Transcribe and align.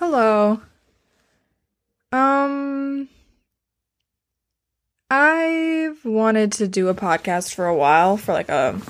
Hello. 0.00 0.62
Um 2.10 3.06
I've 5.10 6.02
wanted 6.06 6.52
to 6.52 6.66
do 6.66 6.88
a 6.88 6.94
podcast 6.94 7.54
for 7.54 7.66
a 7.66 7.76
while 7.76 8.16
for 8.16 8.32
like 8.32 8.48
a 8.48 8.80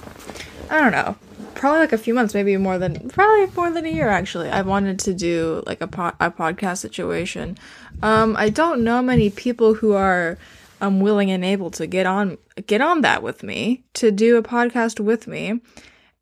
I 0.70 0.80
don't 0.80 0.92
know, 0.92 1.16
probably 1.56 1.80
like 1.80 1.92
a 1.92 1.98
few 1.98 2.14
months, 2.14 2.32
maybe 2.32 2.56
more 2.58 2.78
than 2.78 3.08
probably 3.08 3.52
more 3.56 3.72
than 3.72 3.86
a 3.86 3.90
year 3.90 4.08
actually. 4.08 4.50
I've 4.50 4.68
wanted 4.68 5.00
to 5.00 5.12
do 5.12 5.64
like 5.66 5.80
a 5.80 5.88
po- 5.88 6.14
a 6.20 6.30
podcast 6.30 6.78
situation. 6.78 7.58
Um 8.04 8.36
I 8.38 8.48
don't 8.48 8.84
know 8.84 9.02
many 9.02 9.30
people 9.30 9.74
who 9.74 9.94
are 9.94 10.38
um 10.80 11.00
willing 11.00 11.32
and 11.32 11.44
able 11.44 11.72
to 11.72 11.88
get 11.88 12.06
on 12.06 12.38
get 12.68 12.80
on 12.80 13.00
that 13.00 13.24
with 13.24 13.42
me 13.42 13.82
to 13.94 14.12
do 14.12 14.36
a 14.36 14.44
podcast 14.44 15.00
with 15.00 15.26
me. 15.26 15.60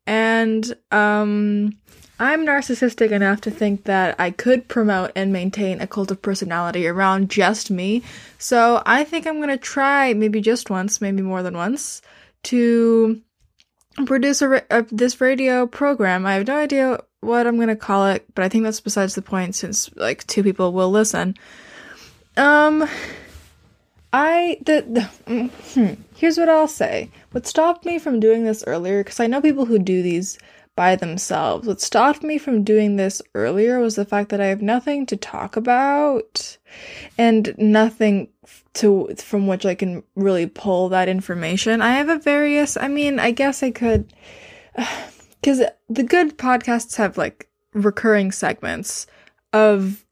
And 0.07 0.75
um 0.89 1.77
I'm 2.19 2.45
narcissistic 2.45 3.11
enough 3.11 3.39
to 3.41 3.51
think 3.51 3.85
that 3.85 4.15
I 4.19 4.31
could 4.31 4.67
promote 4.67 5.11
and 5.15 5.31
maintain 5.31 5.79
a 5.79 5.87
cult 5.87 6.11
of 6.11 6.21
personality 6.21 6.85
around 6.85 7.29
just 7.29 7.71
me. 7.71 8.03
So 8.37 8.83
I 8.85 9.05
think 9.05 9.25
I'm 9.25 9.39
gonna 9.39 9.57
try, 9.57 10.13
maybe 10.13 10.41
just 10.41 10.69
once, 10.69 10.99
maybe 10.99 11.21
more 11.21 11.41
than 11.41 11.55
once, 11.55 12.01
to 12.43 13.21
produce 14.05 14.41
a, 14.41 14.61
a, 14.69 14.85
this 14.91 15.21
radio 15.21 15.65
program. 15.65 16.25
I 16.25 16.33
have 16.35 16.47
no 16.47 16.57
idea 16.57 16.99
what 17.21 17.47
I'm 17.47 17.57
gonna 17.57 17.77
call 17.77 18.07
it, 18.07 18.25
but 18.35 18.43
I 18.43 18.49
think 18.49 18.65
that's 18.65 18.81
besides 18.81 19.15
the 19.15 19.21
point 19.21 19.55
since 19.55 19.89
like 19.95 20.27
two 20.27 20.43
people 20.43 20.73
will 20.73 20.91
listen. 20.91 21.35
Um, 22.35 22.87
I 24.11 24.57
the, 24.65 24.85
the 24.87 25.09
mm, 25.31 25.49
hmm, 25.73 26.01
here's 26.15 26.37
what 26.37 26.49
I'll 26.49 26.67
say. 26.67 27.11
What 27.31 27.47
stopped 27.47 27.85
me 27.85 27.99
from 27.99 28.19
doing 28.19 28.43
this 28.43 28.63
earlier, 28.67 29.03
because 29.03 29.19
I 29.19 29.27
know 29.27 29.41
people 29.41 29.65
who 29.65 29.79
do 29.79 30.01
these 30.01 30.37
by 30.79 30.95
themselves. 30.95 31.67
What 31.67 31.81
stopped 31.81 32.23
me 32.23 32.37
from 32.37 32.63
doing 32.63 32.95
this 32.95 33.21
earlier 33.35 33.81
was 33.81 33.97
the 33.97 34.05
fact 34.05 34.29
that 34.29 34.39
I 34.39 34.45
have 34.45 34.61
nothing 34.61 35.05
to 35.07 35.17
talk 35.17 35.57
about 35.57 36.57
and 37.17 37.53
nothing 37.57 38.29
to 38.75 39.13
from 39.17 39.45
which 39.45 39.65
I 39.65 39.75
can 39.75 40.03
really 40.15 40.45
pull 40.45 40.87
that 40.87 41.09
information. 41.09 41.81
I 41.81 41.95
have 41.95 42.07
a 42.07 42.17
various 42.17 42.77
I 42.77 42.87
mean, 42.87 43.19
I 43.19 43.31
guess 43.31 43.61
I 43.61 43.71
could 43.71 44.13
cuz 45.43 45.61
the 45.89 46.03
good 46.03 46.37
podcasts 46.37 46.95
have 46.95 47.17
like 47.17 47.49
recurring 47.73 48.31
segments 48.31 49.05
of 49.51 50.05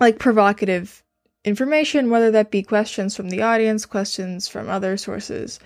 like 0.00 0.18
provocative 0.18 1.04
information 1.44 2.08
whether 2.08 2.30
that 2.30 2.50
be 2.50 2.62
questions 2.62 3.14
from 3.14 3.28
the 3.28 3.42
audience, 3.42 3.84
questions 3.84 4.48
from 4.48 4.70
other 4.70 4.96
sources 4.96 5.60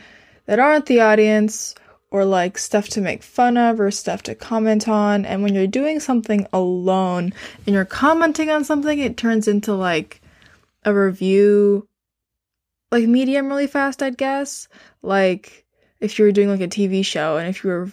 that 0.47 0.59
aren't 0.59 0.87
the 0.87 1.01
audience 1.01 1.77
or 2.11 2.25
like 2.25 2.59
stuff 2.59 2.89
to 2.89 3.01
make 3.01 3.23
fun 3.23 3.57
of 3.57 3.81
or 3.81 3.91
stuff 3.91 4.23
to 4.25 4.35
comment 4.35 4.89
on. 4.89 5.25
And 5.25 5.43
when 5.43 5.55
you're 5.55 5.67
doing 5.67 6.01
something 6.01 6.47
alone 6.53 7.33
and 7.67 7.75
you're 7.75 7.85
commenting 7.85 8.51
on 8.51 8.65
something, 8.65 8.99
it 8.99 9.17
turns 9.17 9.47
into 9.47 9.75
like 9.75 10.21
a 10.85 10.93
review, 10.93 11.87
like 12.91 13.07
medium 13.07 13.49
really 13.49 13.69
fast, 13.69 14.03
I'd 14.03 14.19
guess. 14.19 14.67
Like 15.03 15.65
if 16.01 16.19
you 16.19 16.25
were 16.25 16.33
doing 16.33 16.49
like 16.49 16.61
a 16.61 16.69
TV 16.69 17.05
show 17.05 17.37
and 17.37 17.49
if 17.49 17.63
you 17.63 17.71
were 17.71 17.93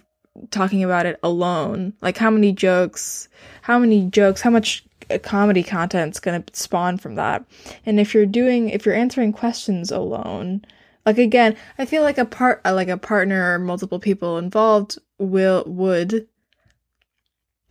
talking 0.49 0.83
about 0.83 1.05
it 1.05 1.19
alone, 1.21 1.93
like 2.01 2.17
how 2.17 2.31
many 2.31 2.51
jokes, 2.51 3.27
how 3.61 3.77
many 3.77 4.09
jokes, 4.09 4.41
how 4.41 4.49
much 4.49 4.83
uh, 5.09 5.17
comedy 5.19 5.63
content's 5.63 6.19
gonna 6.19 6.43
spawn 6.53 6.97
from 6.97 7.15
that. 7.15 7.45
And 7.85 7.99
if 7.99 8.13
you're 8.13 8.25
doing, 8.25 8.69
if 8.69 8.85
you're 8.85 8.95
answering 8.95 9.31
questions 9.31 9.91
alone, 9.91 10.65
like 11.07 11.17
again, 11.17 11.55
I 11.77 11.85
feel 11.85 12.03
like 12.03 12.17
a 12.17 12.25
part 12.25 12.59
uh, 12.65 12.73
like 12.73 12.89
a 12.89 12.97
partner 12.97 13.53
or 13.53 13.59
multiple 13.59 13.97
people 13.97 14.37
involved 14.37 14.97
will 15.17 15.63
would 15.65 16.27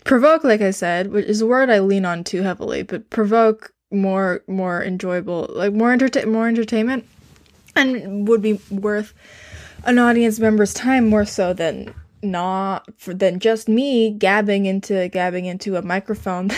provoke 0.04 0.42
like 0.42 0.62
I 0.62 0.70
said, 0.70 1.12
which 1.12 1.26
is 1.26 1.42
a 1.42 1.46
word 1.46 1.68
I 1.68 1.80
lean 1.80 2.06
on 2.06 2.24
too 2.24 2.40
heavily, 2.42 2.82
but 2.82 3.10
provoke 3.10 3.74
more 3.92 4.42
more 4.48 4.82
enjoyable, 4.82 5.50
like 5.50 5.74
more 5.74 5.92
entertain 5.92 6.32
more 6.32 6.48
entertainment 6.48 7.06
and 7.76 8.26
would 8.26 8.41
be 8.41 8.58
worth 8.70 9.12
an 9.84 9.98
audience 9.98 10.41
member's 10.41 10.72
time 10.72 11.06
more 11.06 11.26
so 11.26 11.52
than 11.52 11.94
not 12.22 12.88
for 12.96 13.12
than 13.12 13.38
just 13.38 13.69
me 13.69 14.10
gabbing 14.12 14.64
into 14.64 15.10
gabbing 15.10 15.44
into 15.44 15.76
a 15.76 15.82
microphone 15.82 16.50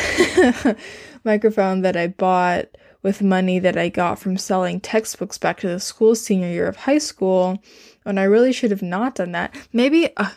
microphone 1.25 1.81
that 1.81 1.97
I 1.97 2.06
bought 2.06 2.67
with 3.03 3.23
money 3.23 3.59
that 3.59 3.77
I 3.77 3.89
got 3.89 4.19
from 4.19 4.37
selling 4.37 4.81
textbooks 4.81 5.39
back 5.39 5.61
to 5.61 5.69
the 5.69 5.81
school 5.81 6.15
senior 6.15 6.49
year 6.49 6.67
of 6.67 6.77
high 6.77 6.99
school 6.99 7.63
when 8.03 8.19
I 8.19 8.25
really 8.25 8.53
should 8.53 8.71
have 8.71 8.83
not 8.83 9.15
done 9.15 9.33
that. 9.33 9.55
Maybe 9.73 10.17
uh, 10.17 10.31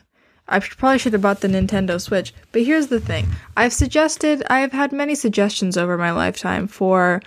I 0.48 0.60
probably 0.60 1.00
should 1.00 1.14
have 1.14 1.22
bought 1.22 1.42
the 1.42 1.48
Nintendo 1.48 2.00
Switch. 2.00 2.34
But 2.52 2.64
here's 2.64 2.88
the 2.88 3.00
thing 3.00 3.28
I've 3.56 3.74
suggested, 3.74 4.44
I've 4.50 4.74
had 4.74 4.92
many 4.92 5.16
suggestions 5.16 5.78
over 5.78 5.98
my 5.98 6.12
lifetime 6.12 6.68
for 6.68 7.22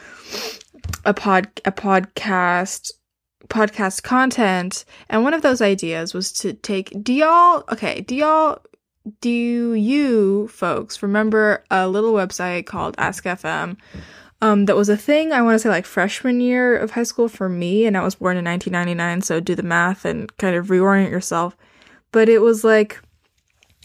a 1.05 1.15
pod, 1.15 1.49
a 1.65 1.72
podcast 1.72 2.93
podcast 3.49 4.03
content 4.03 4.84
and 5.11 5.22
one 5.22 5.34
of 5.34 5.43
those 5.43 5.61
ideas 5.61 6.15
was 6.15 6.33
to 6.33 6.55
take 6.55 6.91
do 7.03 7.12
y'all 7.12 7.62
okay 7.71 8.01
do 8.01 8.15
y'all 8.15 8.59
do 9.21 9.75
you 9.75 10.49
folks 10.49 11.03
remember 11.03 11.62
a 11.71 11.87
little 11.87 12.15
website 12.15 12.65
called 12.65 12.95
ask 12.97 13.25
fm 13.25 13.77
um, 14.44 14.66
that 14.66 14.77
was 14.77 14.91
a 14.91 14.97
thing 14.97 15.32
I 15.32 15.41
want 15.41 15.55
to 15.55 15.59
say 15.59 15.71
like 15.71 15.87
freshman 15.87 16.38
year 16.38 16.77
of 16.77 16.91
high 16.91 17.05
school 17.05 17.31
for 17.31 17.49
me, 17.49 17.87
and 17.87 17.97
I 17.97 18.05
was 18.05 18.16
born 18.16 18.37
in 18.37 18.44
1999, 18.44 19.22
so 19.22 19.41
do 19.41 19.55
the 19.55 19.62
math 19.62 20.05
and 20.05 20.37
kind 20.37 20.55
of 20.55 20.66
reorient 20.66 21.10
yourself. 21.10 21.56
But 22.12 22.28
it 22.28 22.43
was 22.43 22.62
like 22.62 23.00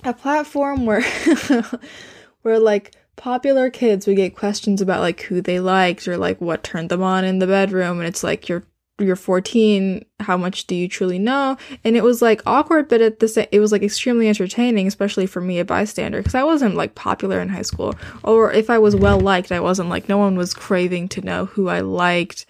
a 0.04 0.14
platform 0.14 0.86
where 0.86 1.02
where 2.42 2.60
like 2.60 2.94
popular 3.16 3.70
kids 3.70 4.06
would 4.06 4.18
get 4.18 4.36
questions 4.36 4.82
about 4.82 5.00
like 5.00 5.22
who 5.22 5.40
they 5.40 5.62
liked 5.62 6.06
or 6.10 6.18
like 6.18 6.42
what 6.42 6.62
turned 6.62 6.90
them 6.90 7.04
on 7.04 7.24
in 7.24 7.40
the 7.40 7.48
bedroom, 7.48 8.00
and 8.00 8.08
it's 8.08 8.22
like 8.22 8.50
you're 8.50 8.66
you're 9.00 9.16
14 9.16 10.06
how 10.20 10.36
much 10.38 10.68
do 10.68 10.76
you 10.76 10.88
truly 10.88 11.20
know? 11.20 11.58
And 11.84 11.96
it 11.96 12.04
was 12.04 12.22
like 12.22 12.42
awkward 12.46 12.90
but 12.90 13.02
at 13.02 13.20
the 13.20 13.28
same 13.28 13.48
it 13.52 13.60
was 13.60 13.72
like 13.72 13.84
extremely 13.84 14.28
entertaining 14.28 14.88
especially 14.88 15.26
for 15.26 15.42
me 15.42 15.60
a 15.60 15.66
bystander 15.66 16.20
because 16.20 16.36
i 16.36 16.44
wasn't 16.44 16.76
like 16.76 16.96
popular 16.96 17.40
in 17.40 17.50
high 17.50 17.62
school. 17.64 17.96
Or 18.24 18.52
if 18.52 18.70
i 18.70 18.78
was 18.78 18.96
well 18.96 19.20
liked 19.20 19.52
i 19.52 19.60
wasn't 19.60 19.90
like 19.90 20.10
no 20.10 20.18
one 20.18 20.36
was 20.36 20.54
craving 20.54 21.10
to 21.10 21.22
know 21.22 21.46
who 21.46 21.70
i 21.70 21.80
liked 21.80 22.46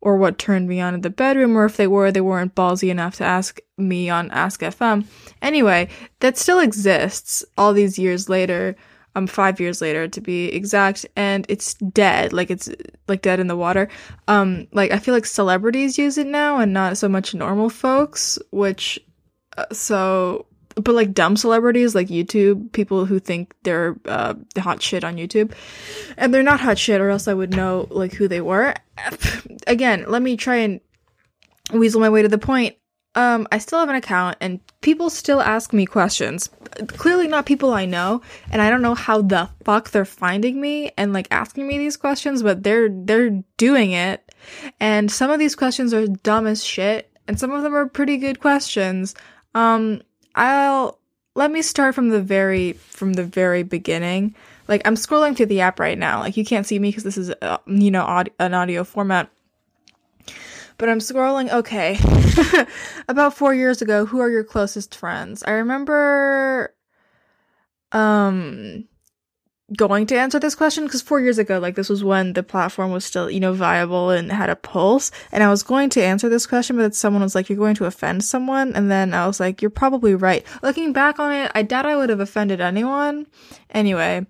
or 0.00 0.16
what 0.16 0.38
turned 0.38 0.68
me 0.68 0.80
on 0.80 0.94
in 0.94 1.00
the 1.00 1.10
bedroom 1.10 1.56
or 1.56 1.64
if 1.64 1.76
they 1.76 1.86
were 1.86 2.12
they 2.12 2.20
weren't 2.20 2.54
ballsy 2.54 2.88
enough 2.88 3.16
to 3.16 3.24
ask 3.24 3.60
me 3.76 4.08
on 4.08 4.30
ask 4.30 4.60
fm 4.60 5.06
anyway 5.42 5.88
that 6.20 6.38
still 6.38 6.60
exists 6.60 7.44
all 7.56 7.72
these 7.72 7.98
years 7.98 8.28
later 8.28 8.76
um 9.18 9.26
five 9.26 9.60
years 9.60 9.80
later 9.80 10.08
to 10.08 10.20
be 10.20 10.46
exact 10.46 11.04
and 11.16 11.44
it's 11.48 11.74
dead 11.74 12.32
like 12.32 12.50
it's 12.50 12.70
like 13.08 13.22
dead 13.22 13.40
in 13.40 13.46
the 13.46 13.56
water. 13.56 13.88
Um 14.28 14.66
like 14.72 14.90
i 14.92 14.98
feel 14.98 15.14
like 15.14 15.26
celebrities 15.26 15.98
use 15.98 16.18
it 16.18 16.26
now 16.26 16.58
and 16.58 16.72
not 16.72 16.96
so 16.96 17.08
much 17.08 17.34
normal 17.34 17.68
folks 17.68 18.38
which 18.50 18.98
uh, 19.56 19.66
so 19.72 20.46
but 20.76 20.94
like 20.94 21.12
dumb 21.12 21.36
celebrities 21.36 21.94
like 21.94 22.08
youtube 22.08 22.70
people 22.72 23.04
who 23.04 23.18
think 23.18 23.54
they're 23.64 23.96
uh 24.04 24.34
the 24.54 24.60
hot 24.60 24.80
shit 24.80 25.02
on 25.02 25.16
youtube 25.16 25.52
and 26.16 26.32
they're 26.32 26.42
not 26.42 26.60
hot 26.60 26.78
shit 26.78 27.00
or 27.00 27.10
else 27.10 27.26
i 27.26 27.34
would 27.34 27.54
know 27.54 27.86
like 27.90 28.12
who 28.12 28.28
they 28.28 28.40
were. 28.40 28.74
Again 29.66 30.04
let 30.08 30.22
me 30.22 30.36
try 30.36 30.56
and 30.56 30.80
weasel 31.72 32.00
my 32.00 32.08
way 32.08 32.22
to 32.22 32.28
the 32.28 32.38
point 32.38 32.76
um, 33.18 33.48
I 33.50 33.58
still 33.58 33.80
have 33.80 33.88
an 33.88 33.96
account 33.96 34.36
and 34.40 34.60
people 34.80 35.10
still 35.10 35.40
ask 35.40 35.72
me 35.72 35.86
questions. 35.86 36.50
Clearly 36.86 37.26
not 37.26 37.46
people 37.46 37.74
I 37.74 37.84
know, 37.84 38.22
and 38.52 38.62
I 38.62 38.70
don't 38.70 38.80
know 38.80 38.94
how 38.94 39.22
the 39.22 39.50
fuck 39.64 39.90
they're 39.90 40.04
finding 40.04 40.60
me 40.60 40.92
and 40.96 41.12
like 41.12 41.26
asking 41.32 41.66
me 41.66 41.78
these 41.78 41.96
questions, 41.96 42.44
but 42.44 42.62
they're 42.62 42.88
they're 42.88 43.42
doing 43.56 43.90
it. 43.90 44.32
And 44.78 45.10
some 45.10 45.32
of 45.32 45.40
these 45.40 45.56
questions 45.56 45.92
are 45.92 46.06
dumb 46.06 46.46
as 46.46 46.64
shit, 46.64 47.10
and 47.26 47.40
some 47.40 47.50
of 47.50 47.64
them 47.64 47.74
are 47.74 47.86
pretty 47.86 48.18
good 48.18 48.38
questions. 48.38 49.16
Um, 49.52 50.00
I'll 50.36 51.00
let 51.34 51.50
me 51.50 51.60
start 51.62 51.96
from 51.96 52.10
the 52.10 52.22
very 52.22 52.74
from 52.74 53.14
the 53.14 53.24
very 53.24 53.64
beginning. 53.64 54.36
Like 54.68 54.82
I'm 54.86 54.94
scrolling 54.94 55.36
through 55.36 55.46
the 55.46 55.62
app 55.62 55.80
right 55.80 55.98
now. 55.98 56.20
Like 56.20 56.36
you 56.36 56.44
can't 56.44 56.66
see 56.66 56.78
me 56.78 56.90
because 56.90 57.02
this 57.02 57.18
is 57.18 57.30
uh, 57.42 57.58
you 57.66 57.90
know 57.90 58.02
aud- 58.02 58.30
an 58.38 58.54
audio 58.54 58.84
format 58.84 59.28
but 60.78 60.88
I'm 60.88 61.00
scrolling. 61.00 61.50
Okay. 61.50 61.98
About 63.08 63.34
four 63.34 63.54
years 63.54 63.82
ago, 63.82 64.06
who 64.06 64.20
are 64.20 64.30
your 64.30 64.44
closest 64.44 64.94
friends? 64.94 65.42
I 65.42 65.52
remember 65.52 66.74
um 67.92 68.84
going 69.76 70.06
to 70.06 70.18
answer 70.18 70.38
this 70.38 70.54
question 70.54 70.84
because 70.84 71.02
four 71.02 71.20
years 71.20 71.38
ago, 71.38 71.58
like 71.58 71.74
this 71.74 71.88
was 71.88 72.02
when 72.02 72.32
the 72.32 72.42
platform 72.42 72.90
was 72.90 73.04
still, 73.04 73.30
you 73.30 73.40
know, 73.40 73.52
viable 73.52 74.10
and 74.10 74.32
had 74.32 74.48
a 74.48 74.56
pulse. 74.56 75.10
And 75.30 75.42
I 75.42 75.50
was 75.50 75.62
going 75.62 75.90
to 75.90 76.02
answer 76.02 76.28
this 76.28 76.46
question, 76.46 76.76
but 76.76 76.94
someone 76.94 77.22
was 77.22 77.34
like, 77.34 77.48
you're 77.48 77.58
going 77.58 77.74
to 77.76 77.84
offend 77.84 78.24
someone. 78.24 78.74
And 78.74 78.90
then 78.90 79.12
I 79.12 79.26
was 79.26 79.40
like, 79.40 79.60
you're 79.60 79.70
probably 79.70 80.14
right. 80.14 80.44
Looking 80.62 80.92
back 80.92 81.18
on 81.18 81.32
it, 81.32 81.52
I 81.54 81.62
doubt 81.62 81.86
I 81.86 81.96
would 81.96 82.08
have 82.08 82.20
offended 82.20 82.60
anyone. 82.60 83.26
Anyway, 83.70 84.26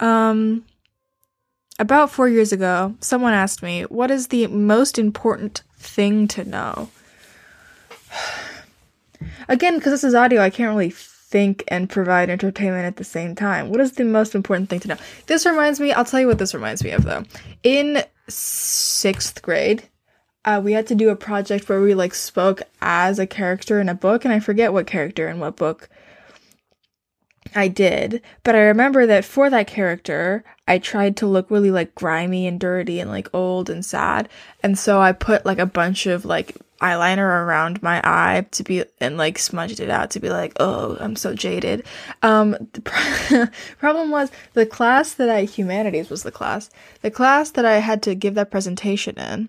um, 0.00 0.64
about 1.78 2.10
four 2.10 2.28
years 2.28 2.52
ago, 2.52 2.94
someone 3.00 3.32
asked 3.32 3.62
me, 3.62 3.82
What 3.82 4.10
is 4.10 4.28
the 4.28 4.46
most 4.48 4.98
important 4.98 5.62
thing 5.76 6.28
to 6.28 6.44
know? 6.44 6.90
Again, 9.48 9.76
because 9.76 9.92
this 9.92 10.04
is 10.04 10.14
audio, 10.14 10.40
I 10.40 10.50
can't 10.50 10.70
really 10.70 10.90
think 11.34 11.64
and 11.66 11.90
provide 11.90 12.30
entertainment 12.30 12.84
at 12.84 12.96
the 12.96 13.02
same 13.04 13.34
time? 13.34 13.68
What 13.68 13.80
is 13.80 13.92
the 13.92 14.04
most 14.04 14.36
important 14.36 14.70
thing 14.70 14.78
to 14.80 14.88
know? 14.88 14.96
This 15.26 15.44
reminds 15.44 15.80
me, 15.80 15.92
I'll 15.92 16.04
tell 16.04 16.20
you 16.20 16.28
what 16.28 16.38
this 16.38 16.54
reminds 16.54 16.84
me 16.84 16.92
of 16.92 17.02
though. 17.02 17.24
In 17.64 18.04
sixth 18.28 19.42
grade, 19.42 19.82
uh, 20.44 20.60
we 20.62 20.74
had 20.74 20.86
to 20.86 20.94
do 20.94 21.08
a 21.08 21.16
project 21.16 21.68
where 21.68 21.80
we 21.80 21.92
like 21.94 22.14
spoke 22.14 22.62
as 22.80 23.18
a 23.18 23.26
character 23.26 23.80
in 23.80 23.88
a 23.88 23.94
book, 23.94 24.24
and 24.24 24.32
I 24.32 24.38
forget 24.38 24.72
what 24.72 24.86
character 24.86 25.26
and 25.26 25.40
what 25.40 25.56
book 25.56 25.88
I 27.54 27.68
did, 27.68 28.22
but 28.42 28.54
I 28.54 28.60
remember 28.60 29.06
that 29.06 29.24
for 29.24 29.48
that 29.50 29.66
character, 29.66 30.44
I 30.66 30.78
tried 30.78 31.16
to 31.18 31.26
look 31.26 31.50
really 31.50 31.70
like 31.70 31.94
grimy 31.94 32.46
and 32.46 32.58
dirty 32.58 33.00
and 33.00 33.10
like 33.10 33.32
old 33.32 33.70
and 33.70 33.84
sad. 33.84 34.28
And 34.62 34.78
so 34.78 35.00
I 35.00 35.12
put 35.12 35.46
like 35.46 35.58
a 35.58 35.66
bunch 35.66 36.06
of 36.06 36.24
like 36.24 36.56
eyeliner 36.80 37.18
around 37.20 37.82
my 37.82 38.00
eye 38.02 38.46
to 38.50 38.62
be 38.62 38.84
and 39.00 39.16
like 39.16 39.38
smudged 39.38 39.80
it 39.80 39.90
out 39.90 40.10
to 40.10 40.20
be 40.20 40.30
like, 40.30 40.52
oh, 40.58 40.96
I'm 41.00 41.16
so 41.16 41.34
jaded. 41.34 41.84
Um, 42.22 42.56
the 42.72 42.80
pr- 42.82 43.44
problem 43.78 44.10
was 44.10 44.30
the 44.54 44.66
class 44.66 45.14
that 45.14 45.30
I 45.30 45.44
humanities 45.44 46.10
was 46.10 46.22
the 46.22 46.32
class. 46.32 46.70
The 47.02 47.10
class 47.10 47.50
that 47.52 47.64
I 47.64 47.76
had 47.76 48.02
to 48.02 48.14
give 48.14 48.34
that 48.34 48.50
presentation 48.50 49.18
in 49.18 49.48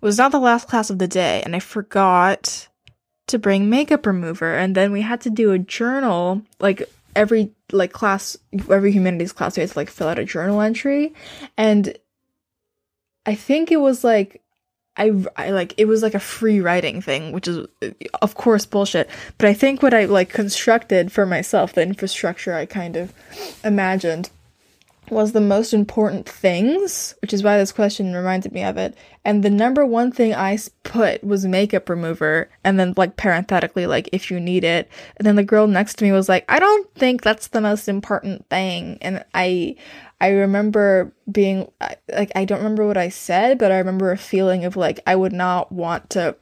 was 0.00 0.16
not 0.16 0.32
the 0.32 0.40
last 0.40 0.68
class 0.68 0.88
of 0.88 0.98
the 0.98 1.08
day, 1.08 1.42
and 1.44 1.54
I 1.54 1.60
forgot 1.60 2.68
to 3.26 3.38
bring 3.38 3.70
makeup 3.70 4.06
remover 4.06 4.56
and 4.56 4.74
then 4.74 4.90
we 4.90 5.02
had 5.02 5.20
to 5.20 5.30
do 5.30 5.52
a 5.52 5.58
journal 5.58 6.42
like 6.58 6.82
every 7.16 7.50
like 7.72 7.92
class 7.92 8.36
every 8.70 8.92
humanities 8.92 9.32
class 9.32 9.56
we 9.56 9.60
had 9.60 9.70
to 9.70 9.78
like 9.78 9.90
fill 9.90 10.08
out 10.08 10.18
a 10.18 10.24
journal 10.24 10.60
entry. 10.60 11.14
And 11.56 11.96
i 13.26 13.34
think 13.34 13.70
it 13.70 13.76
was 13.76 14.02
like 14.02 14.42
I, 14.96 15.12
I 15.36 15.50
like 15.50 15.74
it 15.78 15.86
was 15.86 16.02
like 16.02 16.14
a 16.14 16.20
free 16.20 16.60
writing 16.60 17.00
thing 17.00 17.32
which 17.32 17.48
is 17.48 17.66
of 18.20 18.34
course 18.34 18.66
bullshit. 18.66 19.08
But 19.38 19.48
i 19.48 19.54
think 19.54 19.82
what 19.82 19.94
i 19.94 20.04
like 20.04 20.30
constructed 20.30 21.12
for 21.12 21.26
myself 21.26 21.72
the 21.72 21.82
infrastructure 21.82 22.54
i 22.54 22.66
kind 22.66 22.96
of 22.96 23.12
imagined 23.64 24.30
was 25.10 25.32
the 25.32 25.40
most 25.40 25.72
important 25.72 26.28
things, 26.28 27.14
which 27.22 27.32
is 27.32 27.42
why 27.42 27.58
this 27.58 27.72
question 27.72 28.14
reminded 28.14 28.52
me 28.52 28.62
of 28.62 28.76
it. 28.76 28.96
And 29.24 29.42
the 29.42 29.50
number 29.50 29.84
one 29.84 30.12
thing 30.12 30.34
I 30.34 30.58
put 30.82 31.22
was 31.22 31.46
makeup 31.46 31.88
remover, 31.88 32.50
and 32.64 32.78
then 32.78 32.94
like 32.96 33.16
parenthetically, 33.16 33.86
like 33.86 34.08
if 34.12 34.30
you 34.30 34.40
need 34.40 34.64
it. 34.64 34.88
And 35.16 35.26
then 35.26 35.36
the 35.36 35.44
girl 35.44 35.66
next 35.66 35.94
to 35.98 36.04
me 36.04 36.12
was 36.12 36.28
like, 36.28 36.44
I 36.48 36.58
don't 36.58 36.92
think 36.94 37.22
that's 37.22 37.48
the 37.48 37.60
most 37.60 37.88
important 37.88 38.48
thing. 38.48 38.98
And 39.00 39.24
I, 39.34 39.76
I 40.20 40.30
remember 40.30 41.12
being 41.30 41.70
like, 42.08 42.32
I 42.34 42.44
don't 42.44 42.58
remember 42.58 42.86
what 42.86 42.96
I 42.96 43.08
said, 43.08 43.58
but 43.58 43.72
I 43.72 43.78
remember 43.78 44.12
a 44.12 44.18
feeling 44.18 44.64
of 44.64 44.76
like, 44.76 45.00
I 45.06 45.16
would 45.16 45.32
not 45.32 45.72
want 45.72 46.10
to 46.10 46.36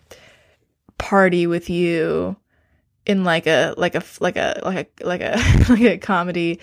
party 0.99 1.47
with 1.47 1.71
you 1.71 2.37
in 3.09 3.25
like 3.25 3.47
a 3.47 3.75
like 3.79 3.95
a 3.95 4.05
like 4.21 4.37
a 4.37 4.61
like 4.63 4.77
a 5.01 5.05
like 5.05 5.21
a 5.23 5.39
like 5.71 5.81
a 5.81 5.99
comedy 5.99 6.61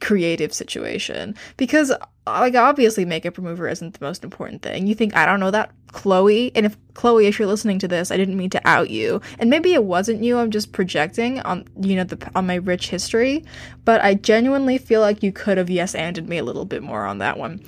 creative 0.00 0.52
situation 0.52 1.34
because 1.56 1.92
like 2.26 2.56
obviously 2.56 3.04
makeup 3.04 3.38
remover 3.38 3.68
isn't 3.68 3.98
the 3.98 4.04
most 4.04 4.24
important 4.24 4.60
thing 4.60 4.86
you 4.88 4.94
think 4.94 5.14
i 5.14 5.24
don't 5.24 5.38
know 5.38 5.52
that 5.52 5.70
chloe 5.92 6.50
and 6.56 6.66
if 6.66 6.76
chloe 6.94 7.26
if 7.26 7.38
you're 7.38 7.46
listening 7.46 7.78
to 7.78 7.86
this 7.86 8.10
i 8.10 8.16
didn't 8.16 8.36
mean 8.36 8.50
to 8.50 8.60
out 8.66 8.90
you 8.90 9.20
and 9.38 9.48
maybe 9.48 9.72
it 9.72 9.84
wasn't 9.84 10.20
you 10.22 10.36
i'm 10.36 10.50
just 10.50 10.72
projecting 10.72 11.40
on 11.40 11.64
you 11.80 11.94
know 11.94 12.04
the 12.04 12.30
on 12.34 12.46
my 12.46 12.56
rich 12.56 12.88
history 12.88 13.44
but 13.84 14.02
i 14.02 14.14
genuinely 14.14 14.78
feel 14.78 15.00
like 15.00 15.22
you 15.22 15.30
could 15.30 15.56
have 15.56 15.70
yes 15.70 15.94
anded 15.94 16.28
me 16.28 16.38
a 16.38 16.44
little 16.44 16.64
bit 16.64 16.82
more 16.82 17.04
on 17.04 17.18
that 17.18 17.38
one 17.38 17.62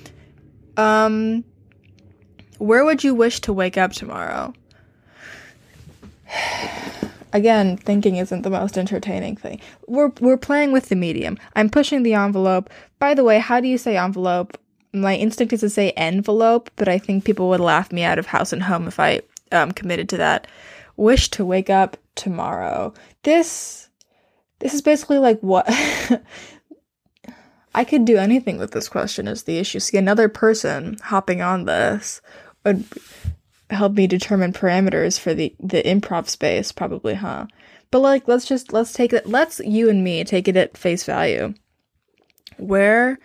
um 0.77 1.45
where 2.59 2.85
would 2.85 3.05
you 3.05 3.15
wish 3.15 3.41
to 3.41 3.53
wake 3.53 3.79
up 3.79 3.93
tomorrow 3.93 4.53
again, 7.37 7.77
thinking 7.77 8.17
isn't 8.17 8.43
the 8.43 8.51
most 8.51 8.77
entertaining 8.79 9.37
thing. 9.37 9.61
We're 9.87 10.13
we're 10.21 10.37
playing 10.37 10.73
with 10.73 10.89
the 10.89 10.97
medium. 10.97 11.39
I'm 11.55 11.71
pushing 11.71 12.03
the 12.03 12.15
envelope. 12.15 12.71
By 12.99 13.15
the 13.15 13.25
way, 13.25 13.39
how 13.39 13.61
do 13.61 13.69
you 13.69 13.79
say 13.79 13.97
envelope? 13.97 14.59
My 14.93 15.15
instinct 15.15 15.53
is 15.53 15.61
to 15.61 15.71
say 15.71 15.91
envelope, 15.91 16.71
but 16.77 16.89
I 16.89 16.99
think 16.99 17.25
people 17.25 17.49
would 17.51 17.61
laugh 17.61 17.93
me 17.93 18.03
out 18.03 18.19
of 18.19 18.27
house 18.27 18.53
and 18.53 18.63
home 18.63 18.89
if 18.89 18.99
I 18.99 19.21
um, 19.53 19.73
committed 19.73 20.09
to 20.11 20.17
that. 20.17 20.47
Wish 20.97 21.29
to 21.31 21.45
wake 21.45 21.69
up 21.69 21.99
tomorrow. 22.15 22.95
This 23.23 23.91
this 24.61 24.73
is 24.73 24.83
basically 24.83 25.19
like 25.19 25.39
what 25.41 25.67
I 27.75 27.85
could 27.85 28.07
do 28.07 28.17
anything 28.17 28.57
with 28.57 28.71
this 28.71 28.89
question 28.89 29.29
is 29.29 29.43
the 29.43 29.59
issue. 29.59 29.81
See 29.81 29.99
another 29.99 30.31
person 30.31 30.97
hopping 31.03 31.43
on 31.43 31.67
this 31.67 32.23
would 32.65 32.85
help 33.71 33.95
me 33.95 34.07
determine 34.07 34.53
parameters 34.53 35.19
for 35.19 35.35
the 35.35 35.55
the 35.59 35.83
improv 35.83 36.29
space 36.29 36.73
probably 36.73 37.15
huh? 37.15 37.47
But 37.91 38.01
like 38.01 38.29
let's 38.29 38.47
just 38.47 38.73
let's 38.73 38.93
take 38.93 39.13
it 39.13 39.27
let's 39.27 39.61
you 39.61 39.89
and 39.89 40.05
me 40.05 40.25
take 40.25 40.49
it 40.49 40.57
at 40.57 40.77
face 40.77 41.05
value. 41.05 41.55
Where 42.59 43.19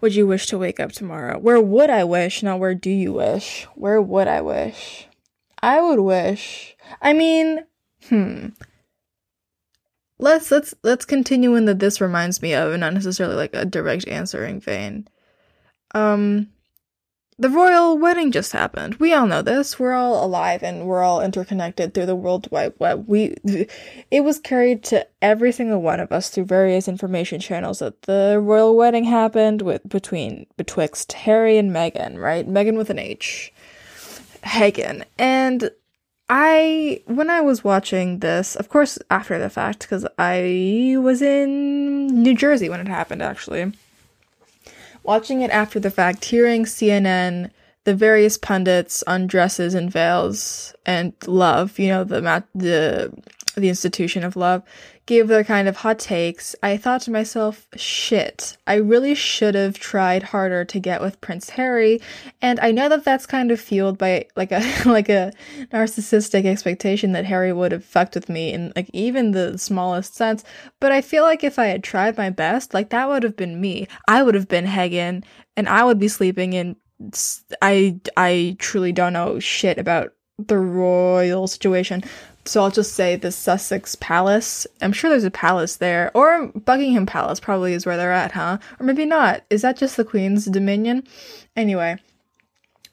would 0.00 0.14
you 0.14 0.26
wish 0.26 0.46
to 0.46 0.58
wake 0.58 0.80
up 0.80 0.92
tomorrow? 0.92 1.38
Where 1.38 1.60
would 1.60 1.90
i 1.90 2.04
wish 2.04 2.42
not 2.42 2.60
where 2.60 2.74
do 2.74 2.90
you 2.90 3.12
wish? 3.12 3.64
Where 3.74 4.00
would 4.00 4.28
i 4.28 4.40
wish? 4.40 5.06
I 5.62 5.80
would 5.80 6.00
wish 6.00 6.76
i 7.02 7.12
mean 7.12 7.64
hmm. 8.08 8.48
Let's 10.18 10.50
let's 10.50 10.74
let's 10.82 11.06
continue 11.06 11.54
in 11.54 11.64
the 11.64 11.74
this 11.74 12.00
reminds 12.00 12.42
me 12.42 12.54
of 12.54 12.72
and 12.72 12.80
not 12.80 12.92
necessarily 12.92 13.36
like 13.36 13.54
a 13.54 13.64
direct 13.64 14.06
answering 14.06 14.60
vein. 14.60 15.08
Um 15.94 16.48
the 17.40 17.48
royal 17.48 17.96
wedding 17.96 18.32
just 18.32 18.52
happened. 18.52 18.96
We 18.96 19.14
all 19.14 19.26
know 19.26 19.40
this. 19.40 19.78
We're 19.78 19.94
all 19.94 20.22
alive 20.22 20.62
and 20.62 20.86
we're 20.86 21.02
all 21.02 21.22
interconnected 21.22 21.94
through 21.94 22.04
the 22.04 22.14
World 22.14 22.48
Wide 22.50 22.74
Web. 22.78 23.04
We, 23.08 23.34
it 24.10 24.24
was 24.24 24.38
carried 24.38 24.84
to 24.84 25.06
every 25.22 25.50
single 25.50 25.80
one 25.80 26.00
of 26.00 26.12
us 26.12 26.28
through 26.28 26.44
various 26.44 26.86
information 26.86 27.40
channels 27.40 27.78
that 27.78 28.02
the 28.02 28.38
royal 28.42 28.76
wedding 28.76 29.04
happened 29.04 29.62
with 29.62 29.88
between 29.88 30.46
betwixt 30.58 31.14
Harry 31.14 31.56
and 31.56 31.70
Meghan, 31.70 32.18
right? 32.18 32.46
Meghan 32.46 32.76
with 32.76 32.90
an 32.90 32.98
H, 32.98 33.54
Hagen, 34.44 35.06
and 35.18 35.70
I 36.28 37.02
when 37.06 37.30
I 37.30 37.40
was 37.40 37.64
watching 37.64 38.18
this, 38.18 38.54
of 38.54 38.68
course, 38.68 38.98
after 39.10 39.38
the 39.38 39.50
fact, 39.50 39.80
because 39.80 40.06
I 40.18 40.96
was 40.98 41.22
in 41.22 42.06
New 42.22 42.36
Jersey 42.36 42.68
when 42.68 42.80
it 42.80 42.86
happened, 42.86 43.22
actually 43.22 43.72
watching 45.02 45.42
it 45.42 45.50
after 45.50 45.80
the 45.80 45.90
fact, 45.90 46.24
hearing 46.24 46.64
CNN, 46.64 47.50
the 47.84 47.94
various 47.94 48.36
pundits 48.36 49.02
on 49.06 49.26
dresses 49.26 49.74
and 49.74 49.90
veils 49.90 50.74
and 50.84 51.12
love, 51.26 51.78
you 51.78 51.88
know, 51.88 52.04
the 52.04 52.44
the 52.54 53.12
the 53.54 53.68
institution 53.68 54.24
of 54.24 54.36
love, 54.36 54.62
gave 55.06 55.28
their 55.28 55.42
kind 55.42 55.66
of 55.66 55.78
hot 55.78 55.98
takes, 55.98 56.54
I 56.62 56.76
thought 56.76 57.00
to 57.02 57.10
myself, 57.10 57.66
shit, 57.74 58.56
I 58.66 58.74
really 58.74 59.14
should 59.14 59.54
have 59.54 59.78
tried 59.78 60.22
harder 60.22 60.64
to 60.64 60.78
get 60.78 61.00
with 61.00 61.20
Prince 61.20 61.50
Harry. 61.50 62.00
And 62.40 62.60
I 62.60 62.70
know 62.70 62.88
that 62.88 63.04
that's 63.04 63.26
kind 63.26 63.50
of 63.50 63.60
fueled 63.60 63.98
by 63.98 64.26
like 64.36 64.52
a 64.52 64.60
like 64.84 65.08
a 65.08 65.32
narcissistic 65.72 66.44
expectation 66.44 67.12
that 67.12 67.24
Harry 67.24 67.52
would 67.52 67.72
have 67.72 67.84
fucked 67.84 68.14
with 68.14 68.28
me 68.28 68.52
in 68.52 68.72
like 68.76 68.88
even 68.92 69.32
the 69.32 69.58
smallest 69.58 70.14
sense. 70.14 70.44
But 70.78 70.92
I 70.92 71.00
feel 71.00 71.24
like 71.24 71.42
if 71.42 71.58
I 71.58 71.66
had 71.66 71.82
tried 71.82 72.16
my 72.16 72.30
best, 72.30 72.72
like 72.72 72.90
that 72.90 73.08
would 73.08 73.22
have 73.22 73.36
been 73.36 73.60
me. 73.60 73.88
I 74.06 74.22
would 74.22 74.34
have 74.34 74.48
been 74.48 74.66
Hagen, 74.66 75.24
and 75.56 75.68
I 75.68 75.84
would 75.84 75.98
be 75.98 76.08
sleeping 76.08 76.52
in. 76.52 76.76
I 77.62 77.98
I 78.16 78.56
truly 78.58 78.92
don't 78.92 79.14
know 79.14 79.40
shit 79.40 79.78
about 79.78 80.12
the 80.46 80.58
royal 80.58 81.46
situation, 81.46 82.02
so 82.44 82.62
I'll 82.62 82.70
just 82.70 82.94
say 82.94 83.16
the 83.16 83.30
Sussex 83.30 83.96
Palace. 83.96 84.66
I'm 84.80 84.92
sure 84.92 85.10
there's 85.10 85.24
a 85.24 85.30
palace 85.30 85.76
there. 85.76 86.10
Or 86.14 86.48
Buckingham 86.48 87.06
Palace 87.06 87.40
probably 87.40 87.74
is 87.74 87.84
where 87.84 87.96
they're 87.96 88.12
at, 88.12 88.32
huh? 88.32 88.58
Or 88.78 88.86
maybe 88.86 89.04
not. 89.04 89.44
Is 89.50 89.62
that 89.62 89.76
just 89.76 89.96
the 89.96 90.04
Queen's 90.04 90.46
dominion? 90.46 91.06
Anyway. 91.54 91.98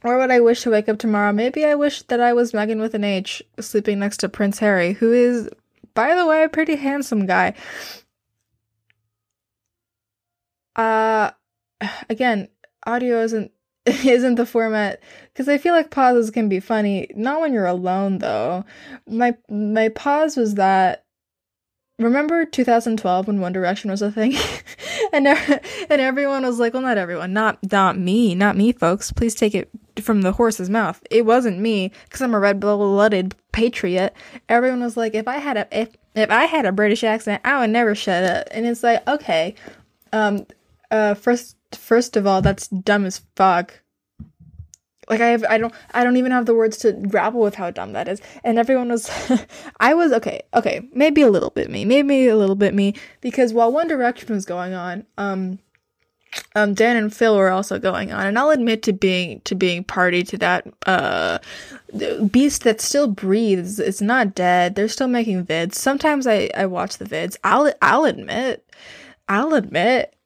Or 0.03 0.17
would 0.19 0.31
I 0.31 0.41
wish 0.41 0.61
to 0.61 0.69
wake 0.69 0.89
up 0.89 0.99
tomorrow? 0.99 1.33
Maybe 1.33 1.65
I 1.65 1.75
wish 1.75 2.03
that 2.03 2.19
I 2.19 2.33
was 2.33 2.53
Megan 2.53 2.79
with 2.79 2.93
an 2.93 3.03
H, 3.03 3.41
sleeping 3.59 3.99
next 3.99 4.17
to 4.17 4.29
Prince 4.29 4.59
Harry, 4.59 4.93
who 4.93 5.11
is, 5.11 5.49
by 5.93 6.13
the 6.13 6.25
way, 6.25 6.43
a 6.43 6.49
pretty 6.49 6.75
handsome 6.75 7.25
guy. 7.25 7.53
Uh, 10.75 11.31
again, 12.09 12.47
audio 12.85 13.21
isn't 13.21 13.51
isn't 14.05 14.35
the 14.35 14.45
format 14.45 15.01
because 15.31 15.47
I 15.47 15.57
feel 15.57 15.73
like 15.73 15.91
pauses 15.91 16.29
can 16.29 16.49
be 16.49 16.59
funny. 16.59 17.07
Not 17.15 17.41
when 17.41 17.53
you're 17.53 17.65
alone 17.65 18.17
though. 18.17 18.65
My 19.07 19.35
my 19.49 19.89
pause 19.89 20.35
was 20.35 20.55
that 20.55 21.05
remember 21.99 22.45
2012 22.45 23.27
when 23.27 23.39
One 23.39 23.53
Direction 23.53 23.89
was 23.89 24.01
a 24.01 24.11
thing, 24.11 24.35
and 25.13 25.27
and 25.27 26.01
everyone 26.01 26.43
was 26.43 26.59
like, 26.59 26.73
well, 26.73 26.83
not 26.83 26.97
everyone, 26.97 27.31
not 27.31 27.59
not 27.71 27.97
me, 27.97 28.35
not 28.35 28.57
me, 28.57 28.73
folks. 28.73 29.11
Please 29.11 29.35
take 29.35 29.55
it 29.55 29.69
from 30.01 30.21
the 30.21 30.33
horse's 30.33 30.69
mouth. 30.69 31.01
It 31.09 31.25
wasn't 31.25 31.59
me 31.59 31.91
because 32.03 32.21
I'm 32.21 32.33
a 32.33 32.39
red 32.39 32.59
blooded 32.59 33.35
patriot. 33.53 34.13
Everyone 34.49 34.81
was 34.81 34.97
like, 34.97 35.15
if 35.15 35.27
I 35.27 35.37
had 35.37 35.57
a 35.57 35.67
if 35.71 35.95
if 36.13 36.29
I 36.29 36.45
had 36.45 36.65
a 36.65 36.71
British 36.73 37.03
accent, 37.05 37.41
I 37.45 37.59
would 37.59 37.69
never 37.69 37.95
shut 37.95 38.23
up. 38.23 38.47
And 38.51 38.65
it's 38.65 38.83
like, 38.83 39.07
okay, 39.07 39.55
um, 40.11 40.45
uh, 40.91 41.13
first 41.13 41.56
first 41.73 42.15
of 42.17 42.25
all, 42.27 42.41
that's 42.41 42.67
dumb 42.67 43.05
as 43.05 43.21
fuck. 43.35 43.81
like 45.09 45.21
I 45.21 45.27
have 45.27 45.45
I 45.49 45.57
don't 45.57 45.73
I 45.93 46.03
don't 46.03 46.17
even 46.17 46.31
have 46.31 46.45
the 46.45 46.55
words 46.55 46.77
to 46.77 46.91
grapple 46.93 47.41
with 47.41 47.55
how 47.55 47.71
dumb 47.71 47.93
that 47.93 48.07
is. 48.07 48.21
And 48.43 48.57
everyone 48.59 48.89
was 48.89 49.09
I 49.79 49.93
was 49.93 50.11
okay, 50.13 50.41
okay, 50.53 50.87
maybe 50.93 51.21
a 51.21 51.29
little 51.29 51.49
bit 51.51 51.69
me, 51.69 51.85
maybe 51.85 52.27
a 52.27 52.35
little 52.35 52.55
bit 52.55 52.73
me 52.73 52.93
because 53.21 53.53
while 53.53 53.71
One 53.71 53.87
Direction 53.87 54.33
was 54.33 54.45
going 54.45 54.73
on, 54.73 55.05
um 55.17 55.59
um 56.55 56.73
Dan 56.73 56.97
and 56.97 57.15
Phil 57.15 57.37
were 57.37 57.49
also 57.49 57.79
going 57.79 58.11
on 58.11 58.27
and 58.27 58.37
I'll 58.37 58.49
admit 58.49 58.83
to 58.83 58.93
being 58.93 59.39
to 59.41 59.55
being 59.55 59.83
party 59.83 60.23
to 60.23 60.37
that 60.39 60.67
uh 60.85 61.39
beast 62.29 62.63
that 62.63 62.81
still 62.81 63.07
breathes. 63.07 63.79
It's 63.79 64.01
not 64.01 64.35
dead. 64.35 64.75
They're 64.75 64.89
still 64.89 65.07
making 65.07 65.45
vids. 65.45 65.75
Sometimes 65.75 66.27
I 66.27 66.49
I 66.55 66.65
watch 66.65 66.97
the 66.97 67.05
vids. 67.05 67.37
I'll 67.43 67.71
I'll 67.81 68.05
admit 68.05 68.69
I'll 69.29 69.53
admit 69.53 70.16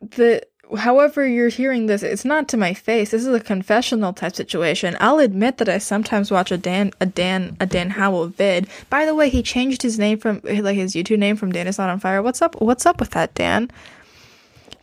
that 0.00 0.48
however 0.76 1.26
you're 1.26 1.48
hearing 1.48 1.86
this, 1.86 2.02
it's 2.02 2.24
not 2.24 2.48
to 2.48 2.56
my 2.56 2.74
face. 2.74 3.10
This 3.10 3.26
is 3.26 3.34
a 3.34 3.40
confessional 3.40 4.12
type 4.12 4.34
situation. 4.34 4.96
I'll 5.00 5.18
admit 5.18 5.58
that 5.58 5.68
I 5.68 5.78
sometimes 5.78 6.30
watch 6.30 6.50
a 6.50 6.58
Dan 6.58 6.92
a 7.00 7.06
Dan 7.06 7.56
a 7.60 7.66
Dan 7.66 7.90
Howell 7.90 8.28
vid. 8.28 8.68
By 8.90 9.06
the 9.06 9.14
way, 9.14 9.28
he 9.28 9.42
changed 9.42 9.82
his 9.82 9.98
name 9.98 10.18
from 10.18 10.40
like 10.44 10.76
his 10.76 10.94
YouTube 10.94 11.18
name 11.18 11.36
from 11.36 11.52
Dan 11.52 11.66
is 11.66 11.78
not 11.78 11.90
on 11.90 12.00
fire. 12.00 12.22
What's 12.22 12.42
up? 12.42 12.60
What's 12.60 12.86
up 12.86 13.00
with 13.00 13.10
that, 13.10 13.34
Dan? 13.34 13.70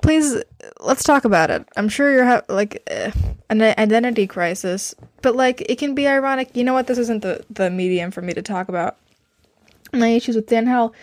Please, 0.01 0.41
let's 0.81 1.03
talk 1.03 1.25
about 1.25 1.49
it. 1.49 1.67
I'm 1.75 1.89
sure 1.89 2.11
you're 2.11 2.25
ha- 2.25 2.43
like 2.47 2.87
uh, 2.91 3.11
an 3.49 3.61
identity 3.61 4.27
crisis, 4.27 4.93
but 5.21 5.35
like 5.35 5.61
it 5.61 5.77
can 5.77 5.95
be 5.95 6.07
ironic. 6.07 6.55
You 6.55 6.63
know 6.63 6.73
what? 6.73 6.87
This 6.87 6.97
isn't 6.97 7.21
the 7.21 7.43
the 7.49 7.69
medium 7.69 8.11
for 8.11 8.21
me 8.21 8.33
to 8.33 8.41
talk 8.41 8.69
about 8.69 8.97
my 9.93 10.09
issues 10.09 10.35
with 10.35 10.47
Dan 10.47 10.67
Howell. 10.67 10.93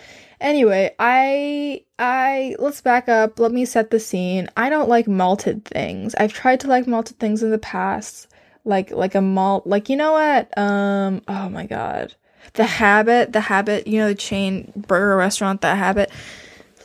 Anyway, 0.43 0.93
I 0.99 1.85
I 2.01 2.57
let's 2.59 2.81
back 2.81 3.09
up. 3.09 3.39
Let 3.39 3.53
me 3.53 3.65
set 3.65 3.91
the 3.91 4.01
scene. 4.01 4.49
I 4.57 4.69
don't 4.71 4.89
like 4.89 5.07
malted 5.07 5.65
things. 5.65 6.17
I've 6.17 6.33
tried 6.33 6.61
to 6.61 6.67
like 6.67 6.89
malted 6.89 7.19
things 7.19 7.43
in 7.45 7.51
the 7.51 7.59
past. 7.59 8.27
Like 8.65 8.91
like 8.91 9.15
a 9.15 9.21
malt 9.21 9.67
like 9.67 9.89
you 9.89 9.97
know 9.97 10.13
what? 10.13 10.59
Um 10.59 11.23
oh 11.29 11.49
my 11.49 11.67
god. 11.67 12.15
The 12.55 12.65
habit, 12.65 13.33
the 13.33 13.41
habit, 13.41 13.87
you 13.87 14.01
know 14.01 14.09
the 14.09 14.17
chain 14.17 14.73
burger 14.77 15.17
restaurant, 15.17 15.61
the 15.61 15.77
habit 15.77 16.11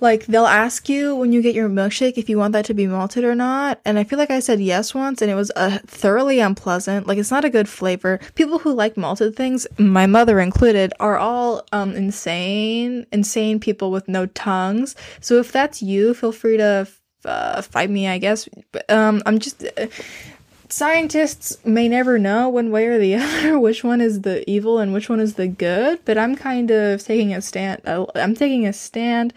like 0.01 0.25
they'll 0.25 0.45
ask 0.45 0.89
you 0.89 1.15
when 1.15 1.31
you 1.31 1.41
get 1.41 1.55
your 1.55 1.69
milkshake 1.69 2.17
if 2.17 2.29
you 2.29 2.37
want 2.37 2.53
that 2.53 2.65
to 2.65 2.73
be 2.73 2.87
malted 2.87 3.23
or 3.23 3.35
not 3.35 3.79
and 3.85 3.97
i 3.97 4.03
feel 4.03 4.19
like 4.19 4.31
i 4.31 4.39
said 4.39 4.59
yes 4.59 4.93
once 4.93 5.21
and 5.21 5.31
it 5.31 5.35
was 5.35 5.51
uh, 5.55 5.79
thoroughly 5.85 6.39
unpleasant 6.39 7.07
like 7.07 7.17
it's 7.17 7.31
not 7.31 7.45
a 7.45 7.49
good 7.49 7.69
flavor. 7.69 8.19
People 8.35 8.59
who 8.59 8.73
like 8.73 8.97
malted 8.97 9.35
things 9.35 9.65
my 9.77 10.05
mother 10.05 10.39
included 10.39 10.93
are 10.99 11.17
all 11.17 11.63
um 11.71 11.95
insane 11.95 13.05
insane 13.11 13.59
people 13.59 13.91
with 13.91 14.07
no 14.07 14.25
tongues. 14.27 14.95
So 15.21 15.39
if 15.39 15.51
that's 15.51 15.81
you 15.81 16.13
feel 16.13 16.31
free 16.31 16.57
to 16.57 16.87
uh, 17.25 17.61
fight 17.61 17.89
me 17.89 18.07
i 18.07 18.17
guess. 18.17 18.47
But, 18.71 18.89
um 18.89 19.21
i'm 19.25 19.39
just 19.39 19.63
uh, 19.63 19.87
scientists 20.69 21.57
may 21.65 21.87
never 21.87 22.19
know 22.19 22.49
one 22.49 22.71
way 22.71 22.87
or 22.87 22.99
the 22.99 23.15
other 23.21 23.59
which 23.59 23.83
one 23.83 24.01
is 24.01 24.21
the 24.21 24.49
evil 24.49 24.79
and 24.79 24.93
which 24.93 25.09
one 25.09 25.19
is 25.19 25.35
the 25.35 25.47
good 25.47 25.99
but 26.05 26.17
i'm 26.17 26.35
kind 26.35 26.71
of 26.71 27.03
taking 27.03 27.33
a 27.33 27.41
stand 27.41 27.81
uh, 27.85 28.05
i'm 28.15 28.35
taking 28.35 28.67
a 28.67 28.73
stand 28.73 29.33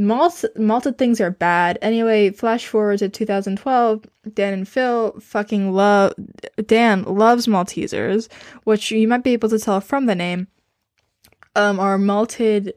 Malt- 0.00 0.46
malted 0.56 0.96
things 0.96 1.20
are 1.20 1.30
bad. 1.30 1.78
Anyway, 1.82 2.30
flash 2.30 2.66
forward 2.66 3.00
to 3.00 3.10
2012, 3.10 4.06
Dan 4.32 4.54
and 4.54 4.66
Phil 4.66 5.12
fucking 5.20 5.72
love 5.72 6.14
Dan 6.66 7.02
loves 7.02 7.46
Maltesers, 7.46 8.28
which 8.64 8.90
you 8.90 9.06
might 9.06 9.22
be 9.22 9.34
able 9.34 9.50
to 9.50 9.58
tell 9.58 9.80
from 9.82 10.06
the 10.06 10.14
name. 10.14 10.48
Um, 11.54 11.78
are 11.78 11.98
malted 11.98 12.72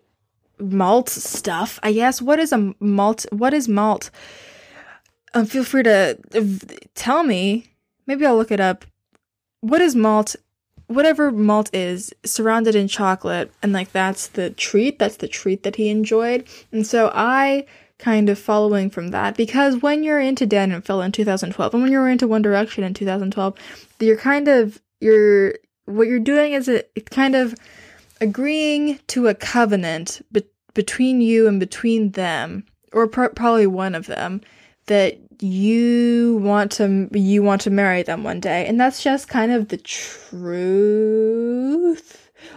malt 0.59 1.07
stuff. 1.07 1.79
I 1.81 1.93
guess. 1.93 2.21
What 2.21 2.39
is 2.39 2.51
a 2.51 2.73
malt? 2.81 3.25
What 3.31 3.53
is 3.53 3.69
malt? 3.69 4.09
Um, 5.33 5.45
feel 5.45 5.63
free 5.63 5.83
to 5.83 6.17
tell 6.93 7.23
me. 7.23 7.67
Maybe 8.05 8.25
I'll 8.25 8.35
look 8.35 8.51
it 8.51 8.59
up. 8.59 8.83
What 9.61 9.79
is 9.79 9.95
malt? 9.95 10.35
Whatever 10.87 11.31
malt 11.31 11.69
is 11.73 12.13
surrounded 12.25 12.75
in 12.75 12.87
chocolate 12.87 13.51
and 13.61 13.73
like 13.73 13.91
that's 13.91 14.27
the 14.27 14.49
treat 14.51 14.99
that's 14.99 15.17
the 15.17 15.27
treat 15.27 15.63
that 15.63 15.75
he 15.75 15.89
enjoyed. 15.89 16.45
And 16.71 16.85
so 16.85 17.11
i 17.13 17.65
kind 17.99 18.29
of 18.29 18.37
following 18.37 18.89
from 18.89 19.09
that 19.09 19.37
because 19.37 19.81
when 19.81 20.03
you're 20.03 20.19
into 20.19 20.45
dan 20.45 20.71
and 20.71 20.85
phil 20.85 21.01
in 21.01 21.11
2012 21.11 21.73
and 21.73 21.83
when 21.83 21.91
you're 21.91 22.09
into 22.09 22.27
one 22.27 22.41
direction 22.41 22.83
in 22.83 22.93
2012 22.93 23.55
you're 23.99 24.17
kind 24.17 24.49
of 24.49 24.81
you're 24.99 25.53
what 25.85 26.07
you're 26.07 26.19
doing 26.19 26.51
is 26.51 26.67
it 26.67 26.91
kind 27.11 27.33
of 27.33 27.55
agreeing 28.19 28.99
to 29.07 29.27
a 29.27 29.35
covenant 29.35 30.21
be- 30.31 30.43
between 30.73 31.21
you 31.21 31.47
and 31.47 31.59
between 31.59 32.11
them 32.11 32.65
or 32.91 33.07
pr- 33.07 33.27
probably 33.27 33.67
one 33.67 33.95
of 33.95 34.07
them 34.07 34.41
that 34.87 35.17
you 35.43 36.39
want 36.41 36.71
to 36.73 37.09
you 37.11 37.43
want 37.43 37.61
to 37.61 37.69
marry 37.69 38.01
them 38.03 38.23
one 38.23 38.39
day. 38.39 38.65
And 38.65 38.79
that's 38.79 39.03
just 39.03 39.27
kind 39.27 39.51
of 39.51 39.67
the 39.67 39.77
truth. 39.77 40.31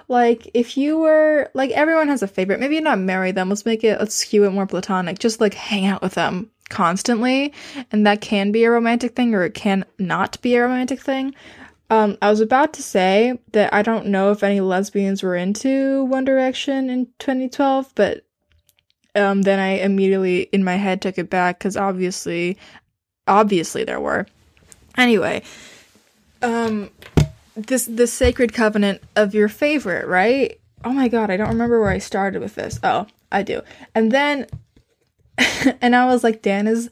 Like 0.08 0.48
if 0.54 0.76
you 0.76 0.98
were 0.98 1.50
like 1.54 1.72
everyone 1.72 2.06
has 2.08 2.22
a 2.22 2.28
favorite. 2.28 2.60
Maybe 2.60 2.80
not 2.80 2.98
marry 2.98 3.32
them. 3.32 3.48
Let's 3.48 3.66
make 3.66 3.82
it 3.84 3.98
let's 3.98 4.14
skew 4.14 4.44
it 4.44 4.50
more 4.50 4.66
platonic. 4.66 5.18
Just 5.18 5.40
like 5.40 5.54
hang 5.54 5.86
out 5.86 6.02
with 6.02 6.14
them 6.14 6.50
constantly. 6.68 7.52
And 7.90 8.06
that 8.06 8.20
can 8.20 8.52
be 8.52 8.62
a 8.64 8.70
romantic 8.70 9.16
thing 9.16 9.34
or 9.34 9.42
it 9.44 9.54
can 9.54 9.84
not 9.98 10.40
be 10.40 10.54
a 10.54 10.62
romantic 10.62 11.00
thing. 11.00 11.34
Um 11.90 12.16
i 12.22 12.30
was 12.30 12.40
about 12.40 12.72
to 12.74 12.82
say 12.82 13.38
that 13.52 13.72
i 13.72 13.82
don't 13.82 14.06
know 14.06 14.32
if 14.32 14.42
any 14.42 14.60
lesbians 14.60 15.22
were 15.22 15.36
into 15.36 16.04
one 16.04 16.24
direction 16.24 16.90
in 16.90 17.06
2012 17.18 17.92
but 17.94 18.25
um, 19.16 19.42
then 19.42 19.58
I 19.58 19.78
immediately 19.78 20.42
in 20.52 20.62
my 20.62 20.76
head 20.76 21.00
took 21.00 21.18
it 21.18 21.30
back 21.30 21.58
because 21.58 21.76
obviously, 21.76 22.58
obviously 23.26 23.82
there 23.82 24.00
were. 24.00 24.26
Anyway, 24.96 25.42
um, 26.42 26.90
this 27.56 27.86
the 27.86 28.06
sacred 28.06 28.52
covenant 28.52 29.02
of 29.16 29.34
your 29.34 29.48
favorite, 29.48 30.06
right? 30.06 30.60
Oh 30.84 30.92
my 30.92 31.08
god, 31.08 31.30
I 31.30 31.36
don't 31.36 31.48
remember 31.48 31.80
where 31.80 31.90
I 31.90 31.98
started 31.98 32.40
with 32.40 32.54
this. 32.54 32.78
Oh, 32.82 33.06
I 33.32 33.42
do. 33.42 33.62
And 33.94 34.12
then, 34.12 34.46
and 35.80 35.96
I 35.96 36.06
was 36.06 36.22
like, 36.22 36.42
Dan 36.42 36.66
is 36.66 36.90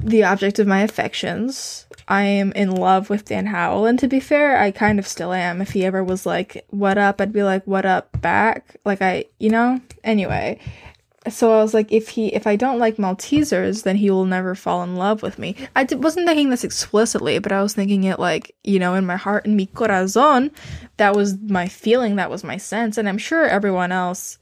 the 0.00 0.22
object 0.24 0.58
of 0.58 0.66
my 0.66 0.80
affections. 0.82 1.86
I 2.06 2.22
am 2.22 2.52
in 2.52 2.70
love 2.70 3.10
with 3.10 3.26
Dan 3.26 3.46
Howell, 3.46 3.84
and 3.84 3.98
to 3.98 4.08
be 4.08 4.20
fair, 4.20 4.58
I 4.58 4.70
kind 4.70 4.98
of 4.98 5.06
still 5.06 5.32
am. 5.32 5.60
If 5.60 5.72
he 5.72 5.84
ever 5.84 6.02
was 6.02 6.24
like, 6.24 6.64
"What 6.70 6.96
up?" 6.96 7.20
I'd 7.20 7.34
be 7.34 7.42
like, 7.42 7.66
"What 7.66 7.84
up?" 7.84 8.08
back. 8.22 8.76
Like 8.84 9.02
I, 9.02 9.26
you 9.38 9.50
know. 9.50 9.80
Anyway, 10.04 10.58
so 11.28 11.52
I 11.52 11.62
was 11.62 11.74
like, 11.74 11.92
if 11.92 12.08
he, 12.10 12.28
if 12.28 12.46
I 12.46 12.56
don't 12.56 12.78
like 12.78 12.96
Maltesers, 12.96 13.82
then 13.82 13.96
he 13.96 14.10
will 14.10 14.24
never 14.24 14.54
fall 14.54 14.82
in 14.82 14.96
love 14.96 15.22
with 15.22 15.38
me. 15.38 15.56
I 15.74 15.84
d- 15.84 15.96
wasn't 15.96 16.26
thinking 16.26 16.50
this 16.50 16.64
explicitly, 16.64 17.38
but 17.38 17.52
I 17.52 17.62
was 17.62 17.74
thinking 17.74 18.04
it 18.04 18.18
like, 18.18 18.54
you 18.64 18.78
know, 18.78 18.94
in 18.94 19.06
my 19.06 19.16
heart, 19.16 19.46
in 19.46 19.56
mi 19.56 19.66
corazon, 19.66 20.50
that 20.96 21.14
was 21.14 21.38
my 21.38 21.68
feeling, 21.68 22.16
that 22.16 22.30
was 22.30 22.44
my 22.44 22.56
sense, 22.56 22.98
and 22.98 23.08
I'm 23.08 23.18
sure 23.18 23.46
everyone 23.46 23.92
else, 23.92 24.38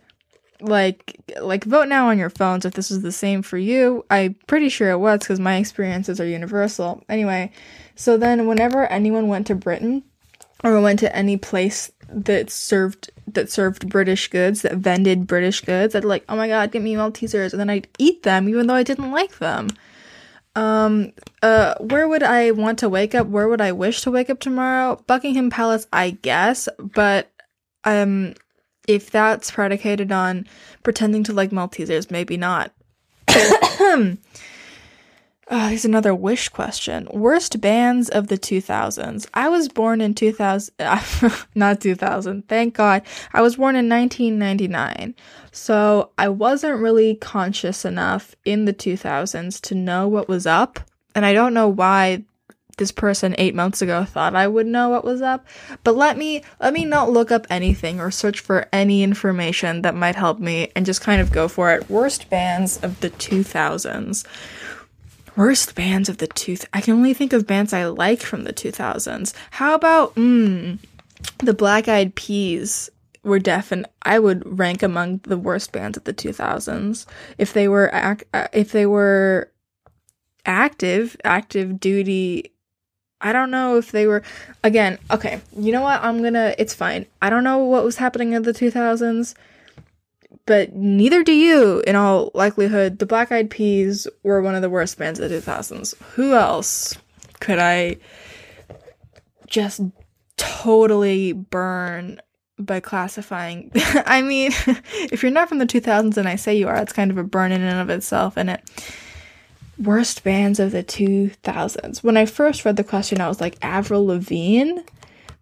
like, 0.60 1.20
like 1.40 1.64
vote 1.64 1.88
now 1.88 2.08
on 2.08 2.18
your 2.18 2.30
phones 2.30 2.64
if 2.64 2.74
this 2.74 2.90
is 2.90 3.02
the 3.02 3.12
same 3.12 3.42
for 3.42 3.58
you. 3.58 4.04
I'm 4.10 4.34
pretty 4.46 4.68
sure 4.68 4.90
it 4.90 4.98
was 4.98 5.20
because 5.20 5.40
my 5.40 5.56
experiences 5.56 6.20
are 6.20 6.26
universal. 6.26 7.02
Anyway, 7.08 7.52
so 7.94 8.16
then 8.16 8.46
whenever 8.46 8.86
anyone 8.86 9.28
went 9.28 9.46
to 9.48 9.54
Britain 9.54 10.02
or 10.64 10.80
went 10.80 11.00
to 11.00 11.14
any 11.14 11.36
place 11.36 11.90
that 12.08 12.50
served 12.50 13.10
that 13.28 13.50
served 13.50 13.88
British 13.88 14.28
goods, 14.28 14.62
that 14.62 14.76
vended 14.76 15.26
British 15.26 15.60
goods. 15.60 15.94
I'd 15.94 16.04
like, 16.04 16.24
oh 16.28 16.36
my 16.36 16.48
god, 16.48 16.72
get 16.72 16.82
me 16.82 16.94
Maltesers, 16.94 17.52
and 17.52 17.60
then 17.60 17.70
I'd 17.70 17.88
eat 17.98 18.22
them 18.22 18.48
even 18.48 18.66
though 18.66 18.74
I 18.74 18.82
didn't 18.82 19.10
like 19.10 19.38
them. 19.38 19.68
Um, 20.54 21.12
uh, 21.42 21.74
where 21.80 22.08
would 22.08 22.22
I 22.22 22.52
want 22.52 22.78
to 22.78 22.88
wake 22.88 23.14
up? 23.14 23.26
Where 23.26 23.48
would 23.48 23.60
I 23.60 23.72
wish 23.72 24.02
to 24.02 24.10
wake 24.10 24.30
up 24.30 24.40
tomorrow? 24.40 25.02
Buckingham 25.06 25.50
Palace, 25.50 25.86
I 25.92 26.10
guess, 26.10 26.68
but 26.78 27.30
um, 27.84 28.34
if 28.88 29.10
that's 29.10 29.50
predicated 29.50 30.12
on 30.12 30.46
pretending 30.82 31.24
to 31.24 31.32
like 31.32 31.50
Maltesers, 31.50 32.10
maybe 32.10 32.38
not. 32.38 32.72
Oh, 35.48 35.68
here's 35.68 35.84
another 35.84 36.12
wish 36.12 36.48
question. 36.48 37.06
Worst 37.12 37.60
bands 37.60 38.08
of 38.08 38.26
the 38.26 38.36
2000s. 38.36 39.28
I 39.32 39.48
was 39.48 39.68
born 39.68 40.00
in 40.00 40.12
2000, 40.12 40.74
uh, 40.80 41.00
not 41.54 41.80
2000, 41.80 42.48
thank 42.48 42.74
God. 42.74 43.02
I 43.32 43.42
was 43.42 43.54
born 43.54 43.76
in 43.76 43.88
1999. 43.88 45.14
So 45.52 46.10
I 46.18 46.30
wasn't 46.30 46.80
really 46.80 47.14
conscious 47.14 47.84
enough 47.84 48.34
in 48.44 48.64
the 48.64 48.74
2000s 48.74 49.60
to 49.62 49.76
know 49.76 50.08
what 50.08 50.28
was 50.28 50.46
up. 50.46 50.80
And 51.14 51.24
I 51.24 51.32
don't 51.32 51.54
know 51.54 51.68
why 51.68 52.24
this 52.76 52.90
person 52.90 53.34
eight 53.38 53.54
months 53.54 53.80
ago 53.80 54.04
thought 54.04 54.34
I 54.34 54.48
would 54.48 54.66
know 54.66 54.88
what 54.88 55.04
was 55.04 55.22
up. 55.22 55.46
But 55.84 55.94
let 55.94 56.18
me, 56.18 56.42
let 56.60 56.72
me 56.72 56.84
not 56.84 57.10
look 57.10 57.30
up 57.30 57.46
anything 57.48 58.00
or 58.00 58.10
search 58.10 58.40
for 58.40 58.68
any 58.72 59.04
information 59.04 59.82
that 59.82 59.94
might 59.94 60.16
help 60.16 60.40
me 60.40 60.72
and 60.74 60.84
just 60.84 61.00
kind 61.00 61.20
of 61.20 61.30
go 61.30 61.46
for 61.46 61.72
it. 61.72 61.88
Worst 61.88 62.28
bands 62.28 62.78
of 62.78 62.98
the 62.98 63.10
2000s. 63.10 64.26
Worst 65.36 65.74
bands 65.74 66.08
of 66.08 66.18
the 66.18 66.26
two. 66.26 66.56
I 66.72 66.80
can 66.80 66.94
only 66.94 67.14
think 67.14 67.32
of 67.32 67.46
bands 67.46 67.72
I 67.72 67.84
like 67.86 68.20
from 68.20 68.44
the 68.44 68.52
2000s. 68.52 69.34
How 69.50 69.74
about 69.74 70.14
mm, 70.14 70.78
the 71.38 71.54
Black 71.54 71.88
Eyed 71.88 72.14
Peas? 72.14 72.90
Were 73.22 73.40
deaf, 73.40 73.72
and 73.72 73.86
I 74.02 74.20
would 74.20 74.56
rank 74.56 74.84
among 74.84 75.18
the 75.24 75.36
worst 75.36 75.72
bands 75.72 75.98
of 75.98 76.04
the 76.04 76.14
2000s 76.14 77.06
if 77.38 77.52
they 77.52 77.66
were 77.66 77.90
ac- 77.92 78.24
uh, 78.32 78.46
if 78.52 78.70
they 78.70 78.86
were 78.86 79.50
active, 80.46 81.16
active 81.24 81.80
duty 81.80 82.52
I 83.20 83.32
don't 83.32 83.50
know 83.50 83.78
if 83.78 83.92
they 83.92 84.06
were 84.06 84.22
again, 84.62 84.98
okay. 85.10 85.40
You 85.56 85.72
know 85.72 85.82
what? 85.82 86.02
I'm 86.02 86.22
to 86.22 86.54
it's 86.60 86.74
fine. 86.74 87.06
I 87.22 87.30
don't 87.30 87.44
know 87.44 87.58
what 87.58 87.84
was 87.84 87.96
happening 87.96 88.32
in 88.32 88.42
the 88.42 88.52
2000s, 88.52 89.34
but 90.46 90.74
neither 90.74 91.22
do 91.22 91.32
you 91.32 91.82
in 91.86 91.96
all 91.96 92.30
likelihood. 92.34 92.98
The 92.98 93.06
Black 93.06 93.30
Eyed 93.30 93.50
Peas 93.50 94.06
were 94.22 94.40
one 94.40 94.54
of 94.54 94.62
the 94.62 94.70
worst 94.70 94.96
bands 94.98 95.20
of 95.20 95.28
the 95.28 95.36
2000s. 95.36 95.94
Who 96.14 96.34
else 96.34 96.96
could 97.40 97.58
I 97.58 97.96
just 99.46 99.80
totally 100.36 101.32
burn 101.32 102.20
by 102.58 102.80
classifying. 102.80 103.70
I 103.74 104.22
mean, 104.22 104.52
if 104.92 105.22
you're 105.22 105.32
not 105.32 105.48
from 105.48 105.58
the 105.58 105.66
2000s 105.66 106.16
and 106.16 106.28
I 106.28 106.36
say 106.36 106.56
you 106.56 106.68
are, 106.68 106.76
it's 106.76 106.92
kind 106.92 107.10
of 107.10 107.18
a 107.18 107.24
burn 107.24 107.52
in 107.52 107.62
and 107.62 107.80
of 107.80 107.90
itself, 107.90 108.36
and 108.36 108.50
it 108.50 108.62
worst 109.78 110.24
bands 110.24 110.58
of 110.58 110.72
the 110.72 110.82
2000s. 110.82 112.02
When 112.02 112.16
I 112.16 112.26
first 112.26 112.64
read 112.64 112.76
the 112.76 112.84
question, 112.84 113.20
I 113.20 113.28
was 113.28 113.40
like 113.40 113.58
Avril 113.62 114.06
Lavigne, 114.06 114.80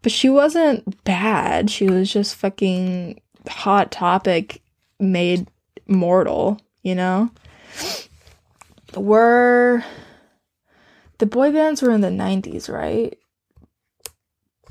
but 0.02 0.12
she 0.12 0.28
wasn't 0.28 1.04
bad. 1.04 1.70
She 1.70 1.87
was 1.87 2.12
just 2.12 2.34
fucking 2.34 3.20
hot 3.49 3.92
topic 3.92 4.61
made 4.98 5.48
mortal, 5.86 6.60
you 6.82 6.94
know? 6.94 7.30
Were 8.96 9.84
the 11.18 11.26
boy 11.26 11.52
bands 11.52 11.82
were 11.82 11.90
in 11.90 12.00
the 12.00 12.08
90s, 12.08 12.72
right? 12.72 13.18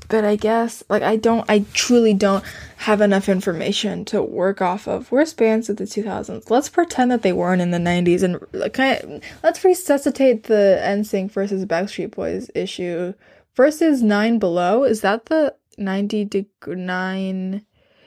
but 0.08 0.24
I 0.24 0.36
guess 0.36 0.84
like 0.88 1.02
I 1.02 1.16
don't 1.16 1.48
I 1.48 1.64
truly 1.72 2.14
don't 2.14 2.44
have 2.78 3.00
enough 3.00 3.28
information 3.28 4.04
to 4.06 4.22
work 4.22 4.60
off 4.60 4.86
of. 4.86 5.10
Worst 5.10 5.36
bands 5.36 5.68
of 5.68 5.76
the 5.76 5.84
2000s. 5.84 6.50
Let's 6.50 6.68
pretend 6.68 7.10
that 7.10 7.22
they 7.22 7.32
weren't 7.32 7.62
in 7.62 7.70
the 7.70 7.78
90s 7.78 8.22
and 8.22 8.38
like 8.52 8.74
kind 8.74 9.00
of, 9.00 9.22
let's 9.42 9.64
resuscitate 9.64 10.44
the 10.44 10.80
NSYNC 10.84 11.30
versus 11.30 11.64
Backstreet 11.64 12.10
Boys 12.12 12.50
issue 12.54 13.14
versus 13.54 14.02
9 14.02 14.38
Below. 14.38 14.84
Is 14.84 15.00
that 15.00 15.26
the 15.26 15.54
90 15.78 16.24
degree 16.26 16.74
9 16.76 17.64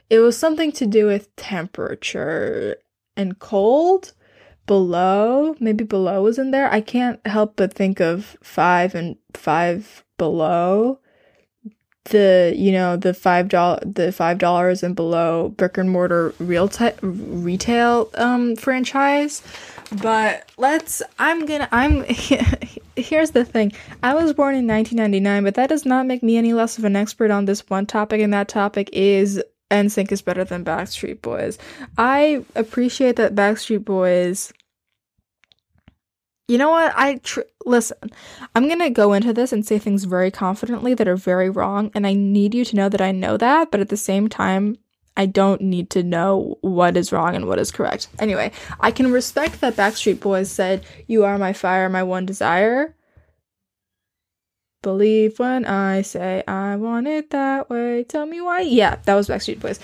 It 0.09 0.19
was 0.19 0.37
something 0.37 0.71
to 0.73 0.85
do 0.85 1.05
with 1.05 1.35
temperature 1.35 2.77
and 3.15 3.39
cold 3.39 4.13
below. 4.65 5.55
Maybe 5.59 5.83
below 5.83 6.23
was 6.23 6.37
in 6.37 6.51
there. 6.51 6.71
I 6.71 6.81
can't 6.81 7.25
help 7.25 7.55
but 7.55 7.73
think 7.73 7.99
of 7.99 8.37
5 8.41 8.95
and 8.95 9.17
5 9.33 10.03
below 10.17 10.99
the 12.09 12.53
you 12.55 12.71
know 12.71 12.95
the 12.95 13.13
five 13.13 13.49
dollar 13.49 13.79
the 13.83 14.11
five 14.11 14.37
dollars 14.37 14.83
and 14.83 14.95
below 14.95 15.49
brick 15.49 15.77
and 15.77 15.89
mortar 15.89 16.33
real 16.39 16.67
t- 16.67 16.91
retail 17.01 18.09
um 18.15 18.55
franchise 18.55 19.41
but 20.01 20.49
let's 20.57 21.01
i'm 21.19 21.45
gonna 21.45 21.67
i'm 21.71 22.03
here's 22.95 23.31
the 23.31 23.45
thing 23.45 23.71
i 24.03 24.13
was 24.13 24.33
born 24.33 24.55
in 24.55 24.67
1999 24.67 25.43
but 25.43 25.55
that 25.55 25.69
does 25.69 25.85
not 25.85 26.05
make 26.05 26.23
me 26.23 26.37
any 26.37 26.53
less 26.53 26.77
of 26.77 26.85
an 26.85 26.95
expert 26.95 27.31
on 27.31 27.45
this 27.45 27.67
one 27.69 27.85
topic 27.85 28.21
and 28.21 28.33
that 28.33 28.47
topic 28.47 28.89
is 28.93 29.41
NSYNC 29.69 30.11
is 30.11 30.21
better 30.21 30.43
than 30.43 30.63
Backstreet 30.63 31.21
Boys. 31.21 31.57
I 31.97 32.45
appreciate 32.55 33.17
that 33.17 33.35
Backstreet 33.35 33.83
Boys 33.83 34.53
you 36.47 36.57
know 36.57 36.69
what? 36.69 36.93
I 36.95 37.15
tr- 37.15 37.41
listen. 37.65 37.97
I'm 38.55 38.69
to 38.69 38.89
go 38.89 39.13
into 39.13 39.33
this 39.33 39.51
and 39.51 39.65
say 39.65 39.79
things 39.79 40.05
very 40.05 40.31
confidently 40.31 40.93
that 40.93 41.07
are 41.07 41.17
very 41.17 41.49
wrong 41.49 41.91
and 41.93 42.07
I 42.07 42.13
need 42.13 42.55
you 42.55 42.63
to 42.65 42.75
know 42.75 42.89
that 42.89 43.01
I 43.01 43.11
know 43.11 43.35
that, 43.37 43.69
but 43.69 43.81
at 43.81 43.89
the 43.89 43.97
same 43.97 44.29
time 44.29 44.77
I 45.17 45.25
don't 45.25 45.61
need 45.61 45.89
to 45.91 46.03
know 46.03 46.57
what 46.61 46.95
is 46.95 47.11
wrong 47.11 47.35
and 47.35 47.47
what 47.47 47.59
is 47.59 47.71
correct. 47.71 48.07
Anyway, 48.19 48.51
I 48.79 48.91
can 48.91 49.11
respect 49.11 49.59
that 49.61 49.75
Backstreet 49.75 50.19
Boys 50.19 50.49
said, 50.49 50.85
"You 51.07 51.25
are 51.25 51.37
my 51.37 51.53
fire, 51.53 51.89
my 51.89 52.03
one 52.03 52.25
desire." 52.25 52.93
Believe 54.81 55.39
when 55.39 55.65
I 55.65 56.01
say 56.01 56.43
I 56.47 56.75
want 56.75 57.07
it 57.07 57.31
that 57.31 57.69
way. 57.69 58.03
Tell 58.03 58.25
me 58.25 58.41
why. 58.41 58.61
Yeah, 58.61 58.97
that 59.05 59.15
was 59.15 59.27
Backstreet 59.27 59.59
Boys. 59.59 59.79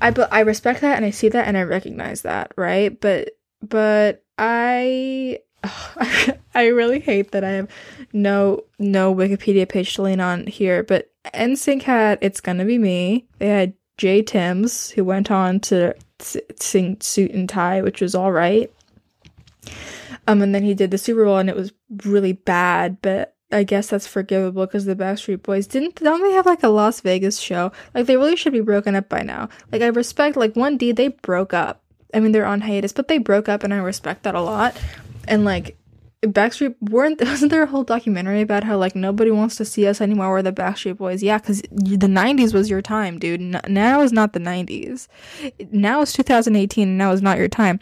I 0.00 0.10
but 0.10 0.32
I 0.32 0.40
respect 0.40 0.80
that 0.82 0.96
and 0.96 1.04
I 1.04 1.10
see 1.10 1.28
that 1.28 1.46
and 1.46 1.56
I 1.56 1.62
recognize 1.62 2.22
that, 2.22 2.52
right? 2.56 2.98
But 3.00 3.30
but 3.62 4.24
I 4.38 5.40
I 6.54 6.66
really 6.68 7.00
hate 7.00 7.32
that 7.32 7.44
I 7.44 7.50
have 7.50 7.68
no 8.12 8.64
no 8.78 9.14
Wikipedia 9.14 9.68
page 9.68 9.94
to 9.94 10.02
lean 10.02 10.20
on 10.20 10.46
here, 10.46 10.82
but 10.82 11.10
NSYNC 11.34 11.82
had 11.82 12.18
"It's 12.22 12.40
Gonna 12.40 12.64
Be 12.64 12.78
Me." 12.78 13.26
They 13.38 13.48
had 13.48 13.74
Jay 13.98 14.22
Timms, 14.22 14.90
who 14.90 15.04
went 15.04 15.30
on 15.30 15.60
to 15.60 15.94
sing 16.18 16.96
"Suit 17.00 17.32
and 17.32 17.48
Tie," 17.48 17.82
which 17.82 18.00
was 18.00 18.14
all 18.14 18.32
right. 18.32 18.72
Um, 20.26 20.42
and 20.42 20.54
then 20.54 20.62
he 20.62 20.74
did 20.74 20.90
the 20.90 20.98
Super 20.98 21.24
Bowl, 21.24 21.38
and 21.38 21.50
it 21.50 21.56
was 21.56 21.72
really 22.04 22.32
bad, 22.32 22.98
but 23.02 23.36
I 23.52 23.64
guess 23.64 23.88
that's 23.88 24.06
forgivable 24.06 24.66
because 24.66 24.84
the 24.84 24.96
Backstreet 24.96 25.42
Boys 25.42 25.66
didn't 25.66 25.96
don't 25.96 26.22
they 26.22 26.32
have 26.32 26.46
like 26.46 26.62
a 26.62 26.68
Las 26.68 27.00
Vegas 27.00 27.38
show? 27.38 27.72
Like 27.94 28.06
they 28.06 28.16
really 28.16 28.36
should 28.36 28.52
be 28.52 28.60
broken 28.60 28.94
up 28.94 29.08
by 29.08 29.22
now. 29.22 29.48
Like 29.72 29.82
I 29.82 29.88
respect 29.88 30.36
like 30.36 30.54
1D 30.54 30.94
they 30.96 31.08
broke 31.08 31.52
up. 31.52 31.82
I 32.14 32.20
mean 32.20 32.32
they're 32.32 32.46
on 32.46 32.62
hiatus, 32.62 32.92
but 32.92 33.08
they 33.08 33.18
broke 33.18 33.48
up 33.48 33.64
and 33.64 33.74
I 33.74 33.78
respect 33.78 34.22
that 34.22 34.34
a 34.34 34.40
lot 34.40 34.76
and 35.26 35.44
like 35.44 35.76
Backstreet 36.22 36.74
weren't 36.82 37.20
wasn't 37.24 37.50
there 37.50 37.62
a 37.62 37.66
whole 37.66 37.84
documentary 37.84 38.42
about 38.42 38.64
how 38.64 38.76
like 38.76 38.94
nobody 38.94 39.30
wants 39.30 39.56
to 39.56 39.64
see 39.64 39.86
us 39.86 40.00
anymore? 40.00 40.30
We're 40.30 40.42
the 40.42 40.52
Backstreet 40.52 40.98
Boys. 40.98 41.22
Yeah, 41.22 41.38
because 41.38 41.62
the 41.70 42.06
'90s 42.06 42.52
was 42.52 42.68
your 42.68 42.82
time, 42.82 43.18
dude. 43.18 43.40
N- 43.40 43.60
now 43.68 44.02
is 44.02 44.12
not 44.12 44.34
the 44.34 44.38
'90s. 44.38 45.08
Now 45.72 46.02
is 46.02 46.12
2018, 46.12 46.88
and 46.88 46.98
now 46.98 47.12
is 47.12 47.22
not 47.22 47.38
your 47.38 47.48
time. 47.48 47.80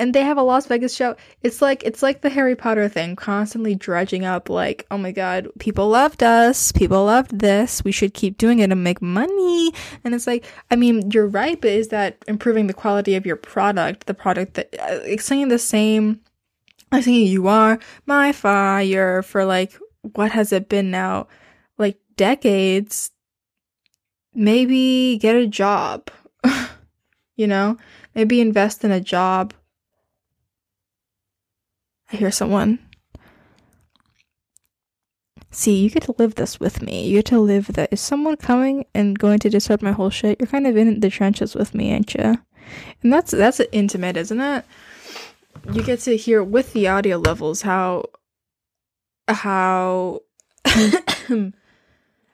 And 0.00 0.14
they 0.14 0.22
have 0.22 0.38
a 0.38 0.42
Las 0.42 0.66
Vegas 0.66 0.96
show. 0.96 1.14
It's 1.42 1.60
like 1.60 1.82
it's 1.84 2.02
like 2.02 2.22
the 2.22 2.30
Harry 2.30 2.56
Potter 2.56 2.88
thing, 2.88 3.16
constantly 3.16 3.74
dredging 3.74 4.24
up 4.24 4.48
like, 4.48 4.86
oh 4.90 4.96
my 4.98 5.12
god, 5.12 5.48
people 5.58 5.88
loved 5.88 6.22
us, 6.22 6.72
people 6.72 7.04
loved 7.04 7.38
this. 7.38 7.84
We 7.84 7.92
should 7.92 8.14
keep 8.14 8.38
doing 8.38 8.60
it 8.60 8.72
and 8.72 8.82
make 8.82 9.02
money. 9.02 9.72
And 10.02 10.14
it's 10.14 10.26
like, 10.26 10.46
I 10.70 10.76
mean, 10.76 11.10
you're 11.10 11.28
right, 11.28 11.60
but 11.60 11.70
is 11.70 11.88
that 11.88 12.24
improving 12.26 12.66
the 12.66 12.74
quality 12.74 13.14
of 13.14 13.26
your 13.26 13.36
product? 13.36 14.06
The 14.06 14.14
product 14.14 14.54
that 14.54 14.74
uh, 14.80 15.18
saying 15.18 15.48
the 15.48 15.58
same 15.58 16.20
I 16.92 17.02
think 17.02 17.28
you 17.28 17.46
are 17.46 17.78
my 18.06 18.32
fire 18.32 19.22
for 19.22 19.44
like 19.44 19.78
what 20.02 20.32
has 20.32 20.52
it 20.52 20.68
been 20.68 20.90
now? 20.90 21.28
Like 21.78 21.98
decades. 22.16 23.10
Maybe 24.34 25.18
get 25.18 25.36
a 25.36 25.46
job. 25.46 26.10
you 27.36 27.46
know? 27.46 27.76
Maybe 28.14 28.40
invest 28.40 28.84
in 28.84 28.90
a 28.90 29.00
job. 29.00 29.54
I 32.12 32.16
hear 32.16 32.30
someone. 32.30 32.78
See, 35.52 35.76
you 35.82 35.90
get 35.90 36.04
to 36.04 36.14
live 36.18 36.36
this 36.36 36.60
with 36.60 36.80
me. 36.80 37.08
You 37.08 37.18
get 37.18 37.26
to 37.26 37.40
live 37.40 37.68
that. 37.68 37.92
Is 37.92 38.00
someone 38.00 38.36
coming 38.36 38.86
and 38.94 39.18
going 39.18 39.40
to 39.40 39.50
disrupt 39.50 39.82
my 39.82 39.92
whole 39.92 40.10
shit? 40.10 40.38
You're 40.38 40.46
kind 40.46 40.66
of 40.66 40.76
in 40.76 41.00
the 41.00 41.10
trenches 41.10 41.54
with 41.54 41.74
me, 41.74 41.90
ain't 41.90 42.14
you? 42.14 42.38
And 43.02 43.12
that's 43.12 43.32
that's 43.32 43.60
intimate, 43.72 44.16
isn't 44.16 44.40
it? 44.40 44.64
you 45.72 45.82
get 45.82 46.00
to 46.00 46.16
hear 46.16 46.42
with 46.42 46.72
the 46.72 46.88
audio 46.88 47.18
levels 47.18 47.62
how 47.62 48.04
how 49.28 50.20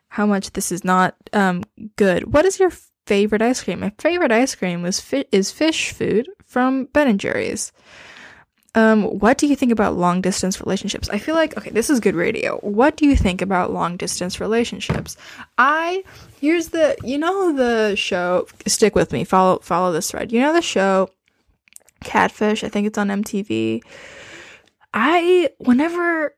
how 0.09 0.27
much 0.27 0.53
this 0.53 0.73
is 0.73 0.85
not 0.85 1.15
um 1.33 1.63
good. 1.97 2.33
What 2.33 2.45
is 2.45 2.59
your 2.59 2.73
favorite 3.07 3.43
ice 3.43 3.63
cream? 3.63 3.81
My 3.81 3.93
favorite 3.99 4.33
ice 4.33 4.55
cream 4.55 4.83
was 4.83 5.01
fi- 5.01 5.27
is 5.33 5.51
fish 5.51 5.93
food 5.93 6.29
from 6.45 6.87
Ben 6.87 7.09
and 7.09 7.21
Jerry's. 7.21 7.73
Um, 8.77 9.05
what 9.05 9.39
do 9.39 9.47
you 9.47 9.57
think 9.57 9.73
about 9.73 9.97
long 9.97 10.21
distance 10.21 10.61
relationships? 10.61 11.09
I 11.09 11.19
feel 11.19 11.35
like 11.35 11.57
okay, 11.57 11.71
this 11.71 11.91
is 11.91 11.99
good 11.99 12.15
radio. 12.15 12.59
What 12.59 12.97
do 12.97 13.07
you 13.07 13.17
think 13.17 13.43
about 13.43 13.73
long 13.73 13.97
distance 13.97 14.39
relationships? 14.41 15.17
I 15.59 16.05
here's 16.41 16.69
the 16.69 16.97
you 17.03 17.19
know 17.19 17.53
the 17.53 17.97
show. 17.97 18.47
Stick 18.67 18.95
with 18.95 19.13
me. 19.13 19.25
Follow 19.25 19.59
follow 19.61 19.93
this 19.93 20.11
thread. 20.11 20.31
You 20.31 20.41
know 20.41 20.53
the 20.53 20.63
show 20.63 21.11
Catfish. 22.05 22.63
I 22.63 22.69
think 22.69 22.87
it's 22.87 22.99
on 22.99 23.09
MTV. 23.09 23.83
I 24.93 25.51
whenever 25.59 26.37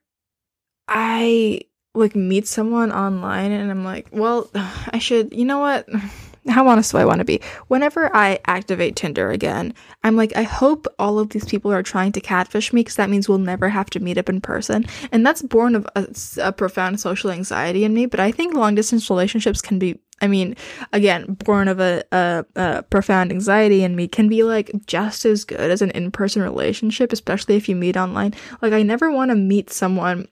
I 0.87 1.61
like 1.93 2.15
meet 2.15 2.47
someone 2.47 2.91
online 2.91 3.51
and 3.51 3.69
I'm 3.69 3.83
like, 3.83 4.07
well, 4.11 4.49
I 4.53 4.99
should, 4.99 5.33
you 5.33 5.45
know 5.45 5.59
what? 5.59 5.87
How 6.47 6.67
honest 6.67 6.91
do 6.91 6.97
I 6.97 7.05
want 7.05 7.19
to 7.19 7.25
be? 7.25 7.41
Whenever 7.67 8.15
I 8.15 8.39
activate 8.45 8.95
Tinder 8.95 9.31
again, 9.31 9.73
I'm 10.03 10.15
like, 10.15 10.35
I 10.35 10.43
hope 10.43 10.87
all 10.97 11.19
of 11.19 11.29
these 11.29 11.45
people 11.45 11.71
are 11.71 11.83
trying 11.83 12.11
to 12.13 12.21
catfish 12.21 12.71
me 12.71 12.81
because 12.81 12.95
that 12.95 13.09
means 13.09 13.27
we'll 13.27 13.37
never 13.37 13.69
have 13.69 13.89
to 13.91 13.99
meet 13.99 14.17
up 14.17 14.29
in 14.29 14.41
person. 14.41 14.85
And 15.11 15.25
that's 15.25 15.41
born 15.41 15.75
of 15.75 15.87
a, 15.95 16.07
a 16.41 16.51
profound 16.51 16.99
social 16.99 17.31
anxiety 17.31 17.83
in 17.83 17.93
me. 17.93 18.05
But 18.05 18.19
I 18.19 18.31
think 18.31 18.53
long 18.53 18.75
distance 18.75 19.09
relationships 19.09 19.61
can 19.61 19.79
be 19.79 19.99
I 20.21 20.27
mean, 20.27 20.57
again, 20.91 21.37
born 21.45 21.69
of 21.69 21.79
a, 21.79 22.03
a, 22.11 22.45
a, 22.55 22.83
profound 22.83 23.31
anxiety 23.31 23.83
in 23.83 23.95
me, 23.95 24.09
can 24.09 24.27
be 24.27 24.43
like 24.43 24.69
just 24.85 25.23
as 25.23 25.45
good 25.45 25.71
as 25.71 25.81
an 25.81 25.91
in 25.91 26.11
person 26.11 26.41
relationship, 26.41 27.13
especially 27.13 27.55
if 27.55 27.69
you 27.69 27.75
meet 27.77 27.95
online. 27.95 28.33
Like, 28.61 28.73
I 28.73 28.83
never 28.83 29.09
want 29.11 29.31
to 29.31 29.35
meet 29.35 29.69
someone 29.69 30.27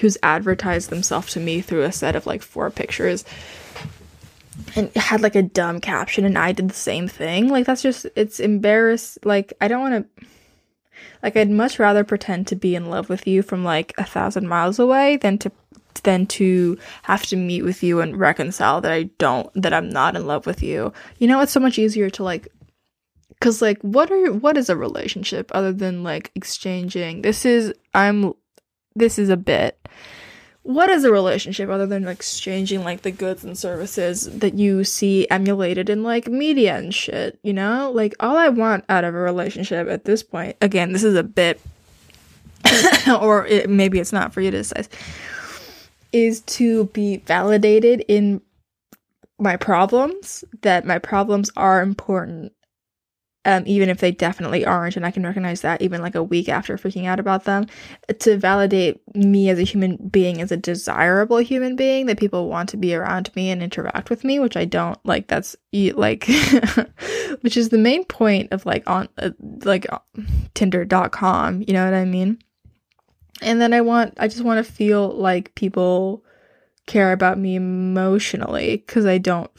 who's 0.00 0.18
advertised 0.22 0.90
themselves 0.90 1.32
to 1.32 1.40
me 1.40 1.60
through 1.60 1.82
a 1.82 1.92
set 1.92 2.16
of 2.16 2.26
like 2.26 2.42
four 2.42 2.70
pictures 2.70 3.24
and 4.76 4.94
had 4.94 5.22
like 5.22 5.34
a 5.34 5.42
dumb 5.42 5.80
caption, 5.80 6.24
and 6.24 6.38
I 6.38 6.52
did 6.52 6.68
the 6.68 6.74
same 6.74 7.08
thing. 7.08 7.48
Like, 7.48 7.66
that's 7.66 7.82
just, 7.82 8.06
it's 8.14 8.38
embarrassed. 8.40 9.24
Like, 9.24 9.52
I 9.60 9.68
don't 9.68 9.80
want 9.80 10.14
to. 10.16 10.26
Like, 11.22 11.36
I'd 11.36 11.50
much 11.50 11.78
rather 11.78 12.04
pretend 12.04 12.46
to 12.48 12.56
be 12.56 12.74
in 12.74 12.90
love 12.90 13.08
with 13.08 13.26
you 13.26 13.42
from 13.42 13.64
like 13.64 13.92
a 13.98 14.04
thousand 14.04 14.48
miles 14.48 14.78
away 14.78 15.16
than 15.16 15.38
to 15.38 15.50
than 16.02 16.26
to 16.26 16.78
have 17.02 17.24
to 17.26 17.36
meet 17.36 17.62
with 17.62 17.82
you 17.82 18.00
and 18.00 18.16
reconcile 18.18 18.80
that 18.80 18.92
I 18.92 19.04
don't 19.18 19.50
that 19.54 19.72
I'm 19.72 19.88
not 19.88 20.16
in 20.16 20.26
love 20.26 20.46
with 20.46 20.62
you. 20.62 20.92
You 21.18 21.26
know, 21.26 21.40
it's 21.40 21.52
so 21.52 21.60
much 21.60 21.78
easier 21.78 22.10
to 22.10 22.22
like 22.22 22.48
cuz 23.40 23.60
like 23.60 23.80
what 23.82 24.10
are 24.10 24.32
what 24.32 24.56
is 24.56 24.70
a 24.70 24.76
relationship 24.76 25.50
other 25.54 25.72
than 25.72 26.02
like 26.02 26.30
exchanging 26.34 27.22
this 27.22 27.44
is 27.44 27.74
I'm 27.92 28.32
this 28.94 29.18
is 29.18 29.28
a 29.28 29.36
bit 29.36 29.78
what 30.66 30.90
is 30.90 31.04
a 31.04 31.12
relationship 31.12 31.70
other 31.70 31.86
than 31.86 32.08
exchanging 32.08 32.82
like 32.82 33.02
the 33.02 33.12
goods 33.12 33.44
and 33.44 33.56
services 33.56 34.24
that 34.38 34.54
you 34.54 34.82
see 34.82 35.28
emulated 35.30 35.88
in 35.88 36.02
like 36.02 36.26
media 36.26 36.76
and 36.76 36.92
shit, 36.92 37.38
you 37.44 37.52
know? 37.52 37.92
Like 37.94 38.14
all 38.18 38.36
I 38.36 38.48
want 38.48 38.84
out 38.88 39.04
of 39.04 39.14
a 39.14 39.18
relationship 39.18 39.88
at 39.88 40.04
this 40.04 40.24
point, 40.24 40.56
again, 40.60 40.92
this 40.92 41.04
is 41.04 41.14
a 41.14 41.22
bit 41.22 41.60
or 43.20 43.46
it, 43.46 43.70
maybe 43.70 44.00
it's 44.00 44.12
not 44.12 44.32
for 44.32 44.40
you 44.40 44.50
to 44.50 44.58
decide, 44.58 44.88
is 46.12 46.40
to 46.42 46.86
be 46.86 47.18
validated 47.18 48.04
in 48.08 48.40
my 49.38 49.56
problems, 49.56 50.42
that 50.62 50.84
my 50.84 50.98
problems 50.98 51.48
are 51.56 51.80
important 51.80 52.52
um, 53.46 53.62
even 53.64 53.88
if 53.88 53.98
they 53.98 54.10
definitely 54.10 54.66
aren't, 54.66 54.96
and 54.96 55.06
I 55.06 55.12
can 55.12 55.22
recognize 55.22 55.60
that 55.60 55.80
even 55.80 56.02
like 56.02 56.16
a 56.16 56.22
week 56.22 56.48
after 56.48 56.76
freaking 56.76 57.06
out 57.06 57.20
about 57.20 57.44
them, 57.44 57.66
to 58.18 58.36
validate 58.36 59.00
me 59.14 59.48
as 59.48 59.60
a 59.60 59.62
human 59.62 59.96
being 60.08 60.40
as 60.40 60.50
a 60.50 60.56
desirable 60.56 61.38
human 61.38 61.76
being 61.76 62.06
that 62.06 62.18
people 62.18 62.48
want 62.48 62.68
to 62.70 62.76
be 62.76 62.92
around 62.92 63.30
me 63.36 63.50
and 63.50 63.62
interact 63.62 64.10
with 64.10 64.24
me, 64.24 64.40
which 64.40 64.56
I 64.56 64.64
don't 64.64 64.98
like. 65.06 65.28
That's 65.28 65.54
like, 65.72 66.26
which 67.42 67.56
is 67.56 67.68
the 67.68 67.78
main 67.78 68.04
point 68.04 68.52
of 68.52 68.66
like 68.66 68.82
on 68.90 69.08
uh, 69.18 69.30
like 69.64 69.86
Tinder.com. 70.54 71.62
You 71.68 71.72
know 71.72 71.84
what 71.84 71.94
I 71.94 72.04
mean? 72.04 72.40
And 73.42 73.60
then 73.60 73.72
I 73.72 73.80
want, 73.80 74.14
I 74.18 74.26
just 74.26 74.42
want 74.42 74.64
to 74.64 74.72
feel 74.72 75.10
like 75.10 75.54
people 75.54 76.24
care 76.86 77.12
about 77.12 77.38
me 77.38 77.54
emotionally 77.54 78.78
because 78.78 79.06
I 79.06 79.18
don't 79.18 79.50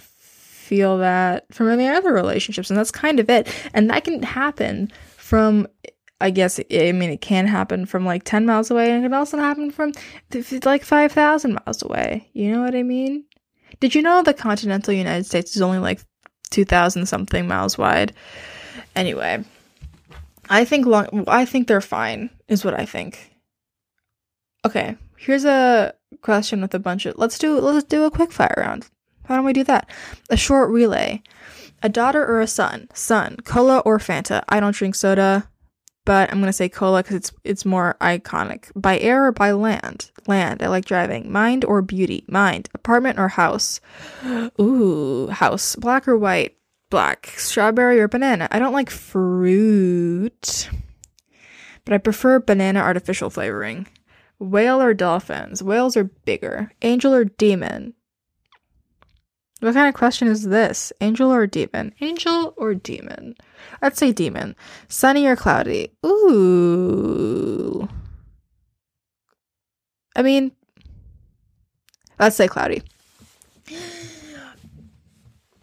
feel 0.68 0.98
that 0.98 1.46
from 1.54 1.70
any 1.70 1.88
other 1.88 2.12
relationships 2.12 2.70
and 2.70 2.78
that's 2.78 2.92
kind 2.92 3.20
of 3.20 3.30
it. 3.30 3.48
And 3.74 3.90
that 3.90 4.04
can 4.04 4.22
happen 4.22 4.92
from 5.16 5.68
i 6.20 6.32
guess 6.32 6.60
i 6.60 6.92
mean 6.92 7.12
it 7.12 7.22
can 7.22 7.46
happen 7.46 7.86
from 7.86 8.04
like 8.04 8.24
10 8.24 8.46
miles 8.46 8.72
away 8.72 8.90
and 8.90 9.00
it 9.00 9.06
can 9.06 9.14
also 9.14 9.38
happen 9.38 9.70
from 9.70 9.94
like 10.64 10.84
5000 10.84 11.54
miles 11.54 11.84
away. 11.84 12.30
You 12.34 12.52
know 12.52 12.62
what 12.62 12.76
i 12.76 12.84
mean? 12.84 13.24
Did 13.80 13.96
you 13.96 14.02
know 14.02 14.24
the 14.24 14.34
continental 14.34 14.94
united 14.94 15.26
states 15.26 15.56
is 15.56 15.62
only 15.62 15.80
like 15.80 16.02
2000 16.52 17.06
something 17.06 17.48
miles 17.48 17.78
wide? 17.78 18.14
Anyway 18.96 19.44
i 20.50 20.66
think 20.66 20.86
long 20.86 21.26
i 21.28 21.46
think 21.46 21.68
they're 21.68 21.82
fine 21.82 22.30
is 22.48 22.66
what 22.66 22.74
i 22.74 22.86
think. 22.86 23.32
Okay 24.66 24.98
here's 25.18 25.46
a 25.46 25.94
question 26.22 26.62
with 26.62 26.74
a 26.74 26.80
bunch 26.80 27.06
of 27.06 27.18
let's 27.18 27.38
do 27.38 27.60
let's 27.60 27.86
do 27.86 28.06
a 28.06 28.12
quick 28.12 28.32
fire 28.32 28.54
round 28.58 28.88
why 29.28 29.36
don't 29.36 29.46
we 29.46 29.54
do 29.54 29.64
that? 29.66 29.90
A 30.30 30.38
short 30.38 30.70
relay. 30.70 31.22
A 31.84 31.90
daughter 31.90 32.26
or 32.26 32.42
a 32.42 32.48
son? 32.48 32.90
Son. 32.94 33.38
Cola 33.46 33.80
or 33.80 34.00
Fanta? 34.00 34.44
I 34.50 34.60
don't 34.60 34.76
drink 34.76 34.96
soda, 34.96 35.48
but 36.06 36.32
I'm 36.32 36.40
gonna 36.40 36.54
say 36.54 36.70
cola 36.70 37.04
because 37.04 37.18
it's 37.18 37.32
it's 37.44 37.66
more 37.66 37.98
iconic. 38.02 38.72
By 38.76 38.98
air 39.00 39.26
or 39.26 39.32
by 39.32 39.52
land? 39.52 40.10
Land. 40.26 40.64
I 40.64 40.68
like 40.68 40.86
driving. 40.86 41.32
Mind 41.32 41.66
or 41.66 41.82
beauty? 41.82 42.24
Mind. 42.28 42.70
Apartment 42.74 43.20
or 43.20 43.28
house? 43.28 43.80
Ooh, 44.62 45.28
house. 45.28 45.76
Black 45.76 46.08
or 46.08 46.18
white? 46.18 46.56
Black. 46.90 47.34
Strawberry 47.36 48.00
or 48.00 48.08
banana? 48.08 48.48
I 48.52 48.60
don't 48.60 48.74
like 48.74 48.90
fruit, 48.90 50.70
but 51.84 51.94
I 51.94 51.98
prefer 51.98 52.40
banana 52.40 52.80
artificial 52.80 53.30
flavoring. 53.30 53.88
Whale 54.40 54.82
or 54.82 54.94
dolphins? 54.94 55.62
Whales 55.62 55.98
are 55.98 56.06
bigger. 56.06 56.72
Angel 56.84 57.14
or 57.14 57.26
demon? 57.26 57.94
What 59.60 59.74
kind 59.74 59.88
of 59.88 59.96
question 59.96 60.28
is 60.28 60.44
this? 60.44 60.94
Angel 61.02 61.34
or 61.34 61.48
demon? 61.48 61.94
Angel 62.00 62.54
or 62.58 62.76
demon? 62.76 63.36
I'd 63.82 63.98
say 63.98 64.12
demon. 64.12 64.56
Sunny 64.88 65.26
or 65.26 65.36
cloudy? 65.36 65.92
Ooh. 66.06 67.88
I 70.16 70.22
mean, 70.22 70.52
let's 72.20 72.36
say 72.36 72.48
cloudy. 72.48 72.84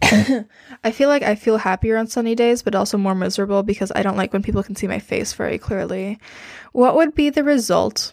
I 0.85 0.91
feel 0.93 1.09
like 1.09 1.23
I 1.23 1.35
feel 1.35 1.57
happier 1.59 1.97
on 1.97 2.09
sunny 2.09 2.35
days, 2.35 2.63
but 2.63 2.75
also 2.75 2.99
more 2.99 3.15
miserable 3.15 3.63
because 3.63 3.93
I 3.95 4.03
don't 4.03 4.17
like 4.17 4.33
when 4.33 4.43
people 4.43 4.63
can 4.63 4.77
see 4.77 4.89
my 4.89 4.99
face 4.99 5.33
very 5.33 5.59
clearly. 5.59 6.19
What 6.73 6.97
would 6.97 7.15
be 7.15 7.31
the 7.31 7.45
result? 7.45 8.13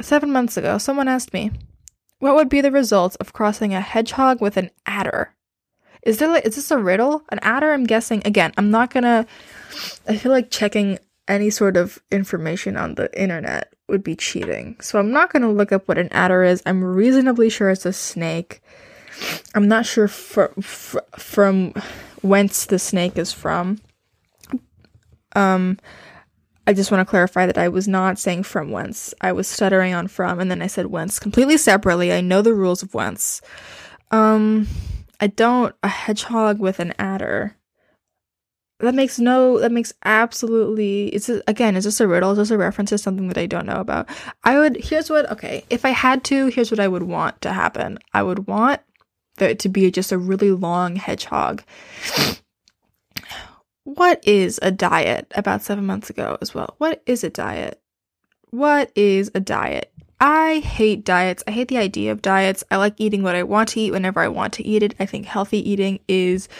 Seven 0.00 0.30
months 0.30 0.56
ago, 0.56 0.78
someone 0.78 1.08
asked 1.08 1.32
me, 1.32 1.50
what 2.18 2.34
would 2.34 2.48
be 2.48 2.60
the 2.60 2.70
results 2.70 3.16
of 3.16 3.32
crossing 3.32 3.74
a 3.74 3.80
hedgehog 3.80 4.40
with 4.40 4.56
an 4.56 4.70
adder? 4.86 5.34
Is 6.02 6.18
there 6.18 6.28
like 6.28 6.46
is 6.46 6.56
this 6.56 6.70
a 6.70 6.78
riddle? 6.78 7.22
An 7.30 7.38
adder, 7.42 7.72
I'm 7.72 7.84
guessing 7.84 8.22
again, 8.24 8.52
I'm 8.56 8.70
not 8.70 8.90
gonna 8.90 9.26
I 10.08 10.16
feel 10.16 10.32
like 10.32 10.50
checking 10.50 10.98
any 11.26 11.50
sort 11.50 11.76
of 11.76 11.98
information 12.10 12.76
on 12.76 12.94
the 12.94 13.20
internet 13.20 13.74
would 13.88 14.02
be 14.02 14.16
cheating. 14.16 14.76
So 14.80 14.98
I'm 14.98 15.10
not 15.10 15.32
gonna 15.32 15.52
look 15.52 15.72
up 15.72 15.86
what 15.86 15.98
an 15.98 16.08
adder 16.12 16.42
is. 16.42 16.62
I'm 16.66 16.82
reasonably 16.82 17.50
sure 17.50 17.70
it's 17.70 17.86
a 17.86 17.92
snake. 17.92 18.62
I'm 19.54 19.68
not 19.68 19.84
sure 19.86 20.08
fr- 20.08 20.46
from 20.60 21.74
whence 22.22 22.66
the 22.66 22.78
snake 22.78 23.18
is 23.18 23.32
from. 23.32 23.80
Um 25.34 25.78
I 26.68 26.74
just 26.74 26.90
want 26.90 27.00
to 27.00 27.10
clarify 27.10 27.46
that 27.46 27.56
I 27.56 27.68
was 27.68 27.88
not 27.88 28.18
saying 28.18 28.42
from 28.42 28.70
whence. 28.70 29.14
I 29.22 29.32
was 29.32 29.48
stuttering 29.48 29.94
on 29.94 30.06
from 30.06 30.38
and 30.38 30.50
then 30.50 30.60
I 30.60 30.66
said 30.66 30.88
whence 30.88 31.18
completely 31.18 31.56
separately. 31.56 32.12
I 32.12 32.20
know 32.20 32.42
the 32.42 32.52
rules 32.52 32.82
of 32.82 32.92
whence. 32.92 33.40
Um 34.10 34.68
I 35.18 35.28
don't 35.28 35.74
a 35.82 35.88
hedgehog 35.88 36.58
with 36.60 36.78
an 36.78 36.92
adder. 36.98 37.56
That 38.80 38.94
makes 38.94 39.18
no 39.18 39.58
that 39.60 39.72
makes 39.72 39.94
absolutely 40.04 41.08
it's 41.08 41.30
a, 41.30 41.42
again, 41.46 41.74
is 41.74 41.84
this 41.84 42.02
a 42.02 42.06
riddle? 42.06 42.32
Is 42.32 42.36
this 42.36 42.50
a 42.50 42.58
reference 42.58 42.90
to 42.90 42.98
something 42.98 43.28
that 43.28 43.38
I 43.38 43.46
don't 43.46 43.64
know 43.64 43.80
about? 43.80 44.06
I 44.44 44.58
would 44.58 44.76
here's 44.76 45.08
what 45.08 45.32
okay, 45.32 45.64
if 45.70 45.86
I 45.86 45.90
had 45.90 46.22
to, 46.24 46.48
here's 46.48 46.70
what 46.70 46.80
I 46.80 46.88
would 46.88 47.04
want 47.04 47.40
to 47.40 47.54
happen. 47.54 47.98
I 48.12 48.22
would 48.22 48.46
want 48.46 48.82
there 49.38 49.54
to 49.54 49.68
be 49.70 49.90
just 49.90 50.12
a 50.12 50.18
really 50.18 50.50
long 50.50 50.96
hedgehog 50.96 51.62
what 53.88 54.22
is 54.28 54.60
a 54.60 54.70
diet 54.70 55.32
about 55.34 55.62
seven 55.62 55.86
months 55.86 56.10
ago 56.10 56.36
as 56.42 56.54
well? 56.54 56.74
What 56.76 57.02
is 57.06 57.24
a 57.24 57.30
diet? 57.30 57.80
What 58.50 58.92
is 58.94 59.30
a 59.34 59.40
diet? 59.40 59.90
I 60.20 60.58
hate 60.58 61.06
diets. 61.06 61.42
I 61.46 61.52
hate 61.52 61.68
the 61.68 61.78
idea 61.78 62.12
of 62.12 62.20
diets. 62.20 62.62
I 62.70 62.76
like 62.76 62.94
eating 62.98 63.22
what 63.22 63.34
I 63.34 63.44
want 63.44 63.70
to 63.70 63.80
eat 63.80 63.92
whenever 63.92 64.20
I 64.20 64.28
want 64.28 64.52
to 64.54 64.66
eat 64.66 64.82
it. 64.82 64.94
I 65.00 65.06
think 65.06 65.24
healthy 65.24 65.70
eating 65.70 66.00
is 66.06 66.50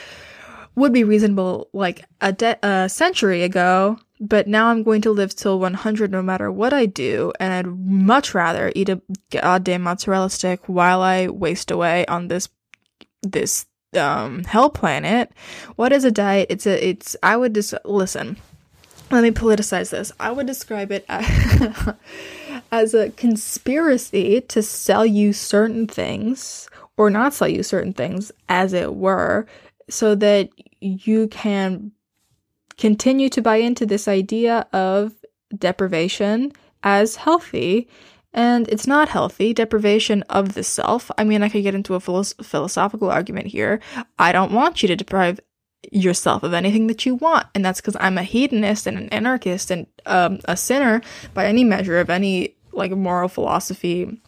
would 0.74 0.94
be 0.94 1.04
reasonable 1.04 1.68
like 1.74 2.06
a, 2.22 2.32
de- 2.32 2.58
a 2.62 2.88
century 2.88 3.42
ago, 3.42 3.98
but 4.20 4.46
now 4.46 4.68
I'm 4.68 4.82
going 4.82 5.02
to 5.02 5.10
live 5.10 5.36
till 5.36 5.58
100 5.58 6.10
no 6.10 6.22
matter 6.22 6.50
what 6.50 6.72
I 6.72 6.86
do, 6.86 7.32
and 7.38 7.52
I'd 7.52 7.66
much 7.66 8.32
rather 8.32 8.72
eat 8.74 8.88
a 8.88 9.02
goddamn 9.30 9.82
mozzarella 9.82 10.30
stick 10.30 10.66
while 10.66 11.02
I 11.02 11.28
waste 11.28 11.70
away 11.70 12.06
on 12.06 12.28
this 12.28 12.48
this 13.22 13.66
um 13.96 14.44
hell 14.44 14.70
planet. 14.70 15.32
What 15.76 15.92
is 15.92 16.04
a 16.04 16.10
diet? 16.10 16.48
It's 16.50 16.66
a 16.66 16.88
it's 16.88 17.16
i 17.22 17.36
would 17.36 17.54
just 17.54 17.74
listen 17.84 18.36
let 19.10 19.22
me 19.22 19.30
politicize 19.30 19.90
this. 19.90 20.12
I 20.20 20.30
would 20.30 20.46
describe 20.46 20.92
it 20.92 21.04
as, 21.08 21.94
as 22.72 22.94
a 22.94 23.10
conspiracy 23.10 24.42
to 24.42 24.62
sell 24.62 25.06
you 25.06 25.32
certain 25.32 25.86
things 25.86 26.68
or 26.96 27.08
not 27.08 27.32
sell 27.32 27.48
you 27.48 27.62
certain 27.62 27.92
things 27.92 28.30
as 28.48 28.72
it 28.72 28.94
were 28.94 29.46
so 29.88 30.14
that 30.16 30.50
you 30.80 31.28
can 31.28 31.92
continue 32.76 33.28
to 33.30 33.40
buy 33.40 33.56
into 33.56 33.86
this 33.86 34.08
idea 34.08 34.66
of 34.72 35.14
deprivation 35.56 36.52
as 36.82 37.16
healthy 37.16 37.88
and 38.32 38.68
it's 38.68 38.86
not 38.86 39.08
healthy. 39.08 39.54
Deprivation 39.54 40.22
of 40.24 40.54
the 40.54 40.62
self. 40.62 41.10
I 41.16 41.24
mean, 41.24 41.42
I 41.42 41.48
could 41.48 41.62
get 41.62 41.74
into 41.74 41.94
a 41.94 42.00
philosophical 42.00 43.10
argument 43.10 43.48
here. 43.48 43.80
I 44.18 44.32
don't 44.32 44.52
want 44.52 44.82
you 44.82 44.88
to 44.88 44.96
deprive 44.96 45.40
yourself 45.92 46.42
of 46.42 46.52
anything 46.52 46.88
that 46.88 47.06
you 47.06 47.14
want. 47.14 47.46
And 47.54 47.64
that's 47.64 47.80
because 47.80 47.96
I'm 48.00 48.18
a 48.18 48.22
hedonist 48.22 48.86
and 48.86 48.98
an 48.98 49.08
anarchist 49.10 49.70
and 49.70 49.86
um, 50.06 50.40
a 50.44 50.56
sinner 50.56 51.00
by 51.34 51.46
any 51.46 51.64
measure 51.64 51.98
of 52.00 52.10
any 52.10 52.56
like 52.72 52.90
moral 52.90 53.28
philosophy, 53.28 54.20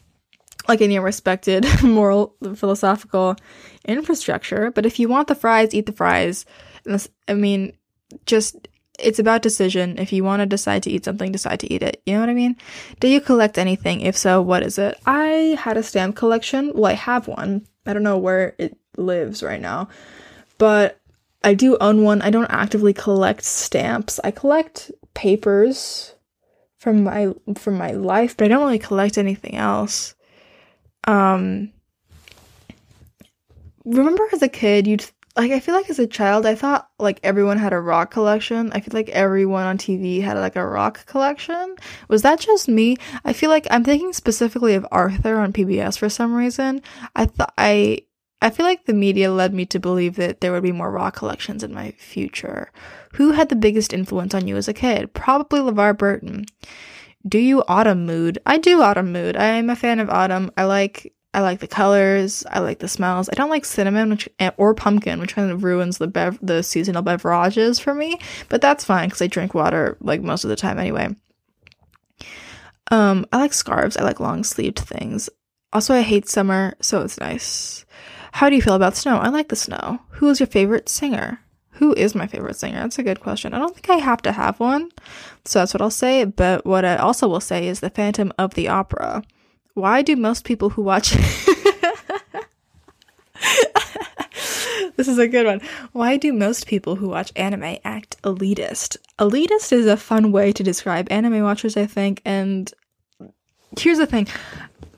like 0.68 0.80
any 0.80 0.98
respected 0.98 1.66
moral 1.82 2.36
philosophical 2.54 3.36
infrastructure. 3.84 4.70
But 4.70 4.86
if 4.86 4.98
you 4.98 5.08
want 5.08 5.28
the 5.28 5.34
fries, 5.34 5.74
eat 5.74 5.86
the 5.86 5.92
fries. 5.92 6.46
I 7.28 7.34
mean, 7.34 7.76
just 8.26 8.68
it's 9.02 9.18
about 9.18 9.42
decision. 9.42 9.98
If 9.98 10.12
you 10.12 10.24
want 10.24 10.40
to 10.40 10.46
decide 10.46 10.82
to 10.84 10.90
eat 10.90 11.04
something, 11.04 11.32
decide 11.32 11.60
to 11.60 11.72
eat 11.72 11.82
it. 11.82 12.02
You 12.06 12.14
know 12.14 12.20
what 12.20 12.28
I 12.28 12.34
mean? 12.34 12.56
Do 13.00 13.08
you 13.08 13.20
collect 13.20 13.58
anything? 13.58 14.00
If 14.00 14.16
so, 14.16 14.40
what 14.42 14.62
is 14.62 14.78
it? 14.78 14.98
I 15.06 15.56
had 15.60 15.76
a 15.76 15.82
stamp 15.82 16.16
collection. 16.16 16.72
Well, 16.74 16.86
I 16.86 16.94
have 16.94 17.28
one. 17.28 17.66
I 17.86 17.92
don't 17.92 18.02
know 18.02 18.18
where 18.18 18.54
it 18.58 18.76
lives 18.96 19.42
right 19.42 19.60
now, 19.60 19.88
but 20.58 21.00
I 21.42 21.54
do 21.54 21.76
own 21.80 22.02
one. 22.02 22.22
I 22.22 22.30
don't 22.30 22.50
actively 22.50 22.92
collect 22.92 23.42
stamps. 23.42 24.20
I 24.22 24.30
collect 24.30 24.90
papers 25.14 26.14
from 26.76 27.04
my 27.04 27.32
from 27.56 27.76
my 27.76 27.92
life, 27.92 28.36
but 28.36 28.44
I 28.44 28.48
don't 28.48 28.64
really 28.64 28.78
collect 28.78 29.18
anything 29.18 29.56
else. 29.56 30.14
Um, 31.04 31.72
remember 33.84 34.26
as 34.32 34.42
a 34.42 34.48
kid, 34.48 34.86
you'd 34.86 35.10
like 35.36 35.52
I 35.52 35.60
feel 35.60 35.74
like 35.74 35.88
as 35.88 35.98
a 35.98 36.06
child, 36.06 36.44
I 36.44 36.54
thought 36.54 36.90
like 36.98 37.20
everyone 37.22 37.58
had 37.58 37.72
a 37.72 37.80
rock 37.80 38.10
collection. 38.10 38.72
I 38.72 38.80
feel 38.80 38.92
like 38.92 39.08
everyone 39.10 39.64
on 39.64 39.78
TV 39.78 40.22
had 40.22 40.36
like 40.36 40.56
a 40.56 40.66
rock 40.66 41.06
collection. 41.06 41.76
Was 42.08 42.22
that 42.22 42.40
just 42.40 42.68
me? 42.68 42.96
I 43.24 43.32
feel 43.32 43.50
like 43.50 43.66
I'm 43.70 43.84
thinking 43.84 44.12
specifically 44.12 44.74
of 44.74 44.86
Arthur 44.90 45.38
on 45.38 45.52
PBS 45.52 45.98
for 45.98 46.08
some 46.08 46.34
reason. 46.34 46.82
I 47.14 47.26
thought 47.26 47.54
I 47.56 48.02
I 48.42 48.50
feel 48.50 48.64
like 48.64 48.86
the 48.86 48.94
media 48.94 49.30
led 49.30 49.52
me 49.52 49.66
to 49.66 49.78
believe 49.78 50.16
that 50.16 50.40
there 50.40 50.50
would 50.52 50.62
be 50.62 50.72
more 50.72 50.90
rock 50.90 51.14
collections 51.14 51.62
in 51.62 51.74
my 51.74 51.92
future. 51.92 52.72
Who 53.14 53.32
had 53.32 53.50
the 53.50 53.56
biggest 53.56 53.92
influence 53.92 54.34
on 54.34 54.48
you 54.48 54.56
as 54.56 54.66
a 54.66 54.72
kid? 54.72 55.12
Probably 55.12 55.60
LeVar 55.60 55.98
Burton. 55.98 56.46
Do 57.28 57.38
you 57.38 57.62
autumn 57.68 58.06
mood? 58.06 58.38
I 58.46 58.56
do 58.56 58.80
autumn 58.80 59.12
mood. 59.12 59.36
I 59.36 59.44
am 59.44 59.68
a 59.68 59.76
fan 59.76 60.00
of 60.00 60.08
autumn. 60.08 60.50
I 60.56 60.64
like 60.64 61.12
I 61.32 61.42
like 61.42 61.60
the 61.60 61.68
colors. 61.68 62.44
I 62.50 62.58
like 62.58 62.80
the 62.80 62.88
smells. 62.88 63.28
I 63.28 63.34
don't 63.34 63.50
like 63.50 63.64
cinnamon 63.64 64.10
which, 64.10 64.28
or 64.56 64.74
pumpkin, 64.74 65.20
which 65.20 65.34
kind 65.34 65.50
of 65.50 65.62
ruins 65.62 65.98
the 65.98 66.08
bev- 66.08 66.40
the 66.42 66.62
seasonal 66.62 67.02
beverages 67.02 67.78
for 67.78 67.94
me. 67.94 68.18
But 68.48 68.60
that's 68.60 68.84
fine 68.84 69.08
because 69.08 69.22
I 69.22 69.28
drink 69.28 69.54
water 69.54 69.96
like 70.00 70.22
most 70.22 70.44
of 70.44 70.50
the 70.50 70.56
time 70.56 70.78
anyway. 70.78 71.14
Um, 72.90 73.26
I 73.32 73.38
like 73.38 73.52
scarves. 73.52 73.96
I 73.96 74.02
like 74.02 74.18
long 74.18 74.42
sleeved 74.42 74.80
things. 74.80 75.30
Also, 75.72 75.94
I 75.94 76.02
hate 76.02 76.28
summer, 76.28 76.74
so 76.80 77.02
it's 77.02 77.20
nice. 77.20 77.84
How 78.32 78.48
do 78.48 78.56
you 78.56 78.62
feel 78.62 78.74
about 78.74 78.96
snow? 78.96 79.18
I 79.18 79.28
like 79.28 79.48
the 79.48 79.56
snow. 79.56 80.00
Who 80.10 80.28
is 80.30 80.40
your 80.40 80.48
favorite 80.48 80.88
singer? 80.88 81.40
Who 81.74 81.94
is 81.94 82.16
my 82.16 82.26
favorite 82.26 82.56
singer? 82.56 82.80
That's 82.80 82.98
a 82.98 83.04
good 83.04 83.20
question. 83.20 83.54
I 83.54 83.58
don't 83.58 83.74
think 83.74 83.88
I 83.88 84.04
have 84.04 84.20
to 84.22 84.32
have 84.32 84.58
one, 84.58 84.90
so 85.44 85.60
that's 85.60 85.72
what 85.72 85.80
I'll 85.80 85.90
say. 85.90 86.24
But 86.24 86.66
what 86.66 86.84
I 86.84 86.96
also 86.96 87.28
will 87.28 87.40
say 87.40 87.68
is 87.68 87.78
the 87.78 87.88
Phantom 87.88 88.32
of 88.36 88.54
the 88.54 88.68
Opera. 88.68 89.22
Why 89.80 90.02
do 90.02 90.14
most 90.14 90.44
people 90.44 90.68
who 90.70 90.82
watch 90.82 91.16
This 94.96 95.08
is 95.08 95.18
a 95.18 95.28
good 95.28 95.46
one. 95.46 95.62
Why 95.92 96.18
do 96.18 96.30
most 96.30 96.66
people 96.66 96.96
who 96.96 97.08
watch 97.08 97.32
anime 97.34 97.78
act 97.84 98.20
elitist? 98.22 98.98
Elitist 99.18 99.72
is 99.72 99.86
a 99.86 99.96
fun 99.96 100.30
way 100.30 100.52
to 100.52 100.62
describe 100.62 101.10
anime 101.10 101.42
watchers, 101.42 101.78
I 101.78 101.86
think, 101.86 102.20
and 102.26 102.70
here's 103.78 103.96
the 103.96 104.06
thing. 104.06 104.28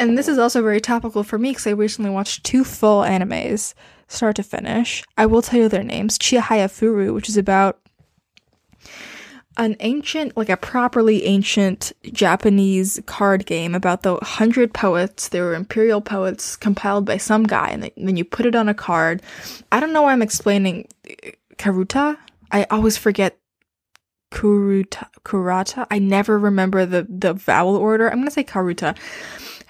And 0.01 0.19
this 0.19 0.27
is 0.27 0.39
also 0.39 0.61
very 0.61 0.81
topical 0.81 1.23
for 1.23 1.39
me 1.39 1.51
because 1.51 1.69
I 1.69 1.71
recently 1.71 2.11
watched 2.11 2.43
two 2.43 2.65
full 2.65 3.03
animes, 3.03 3.75
start 4.09 4.35
to 4.37 4.43
finish. 4.43 5.05
I 5.17 5.27
will 5.27 5.43
tell 5.43 5.61
you 5.61 5.69
their 5.69 5.85
names. 5.85 6.19
Chihayafuru, 6.19 7.15
which 7.15 7.29
is 7.29 7.37
about 7.37 7.79
an 9.57 9.77
ancient, 9.81 10.37
like 10.37 10.49
a 10.49 10.57
properly 10.57 11.25
ancient 11.25 11.93
Japanese 12.05 13.01
card 13.07 13.47
game 13.47 13.75
about 13.75 14.03
the 14.03 14.17
hundred 14.17 14.73
poets. 14.73 15.29
They 15.29 15.41
were 15.41 15.55
imperial 15.55 16.01
poets 16.01 16.57
compiled 16.57 17.05
by 17.05 17.19
some 17.19 17.45
guy, 17.45 17.69
and 17.69 17.91
then 17.97 18.17
you 18.17 18.25
put 18.25 18.47
it 18.47 18.55
on 18.55 18.69
a 18.69 18.75
card. 18.75 19.23
I 19.71 19.81
don't 19.81 19.93
know 19.93 20.03
why 20.03 20.13
I'm 20.13 20.23
explaining 20.23 20.89
uh, 21.09 21.31
Karuta. 21.57 22.17
I 22.51 22.65
always 22.71 22.97
forget 22.97 23.39
Kuruta, 24.31 25.07
Kurata. 25.25 25.87
I 25.91 25.99
never 25.99 26.39
remember 26.39 26.87
the 26.87 27.07
the 27.09 27.35
vowel 27.35 27.77
order. 27.77 28.11
I'm 28.11 28.19
gonna 28.19 28.31
say 28.31 28.45
Karuta. 28.45 28.97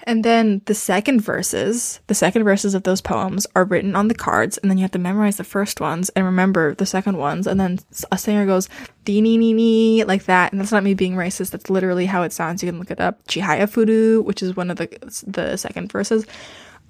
And 0.05 0.23
then 0.23 0.61
the 0.65 0.73
second 0.73 1.21
verses, 1.21 1.99
the 2.07 2.13
second 2.13 2.43
verses 2.43 2.73
of 2.73 2.83
those 2.83 3.01
poems 3.01 3.47
are 3.55 3.63
written 3.63 3.95
on 3.95 4.09
the 4.09 4.15
cards, 4.15 4.57
and 4.57 4.69
then 4.69 4.77
you 4.77 4.83
have 4.83 4.91
to 4.91 4.99
memorize 4.99 5.37
the 5.37 5.43
first 5.43 5.79
ones 5.79 6.09
and 6.09 6.25
remember 6.25 6.75
the 6.75 6.85
second 6.85 7.17
ones. 7.17 7.47
And 7.47 7.59
then 7.59 7.79
a 8.11 8.17
singer 8.17 8.45
goes 8.45 8.69
dee 9.05 9.21
nee 9.21 9.37
nee 9.37 9.53
nee 9.53 10.03
like 10.03 10.25
that, 10.25 10.51
and 10.51 10.59
that's 10.59 10.71
not 10.71 10.83
me 10.83 10.93
being 10.93 11.15
racist. 11.15 11.51
That's 11.51 11.69
literally 11.69 12.05
how 12.05 12.23
it 12.23 12.33
sounds. 12.33 12.61
You 12.61 12.69
can 12.69 12.79
look 12.79 12.91
it 12.91 12.99
up. 12.99 13.25
Chihayafuru, 13.27 14.23
which 14.23 14.43
is 14.43 14.55
one 14.55 14.69
of 14.69 14.77
the 14.77 14.89
the 15.25 15.57
second 15.57 15.91
verses. 15.91 16.25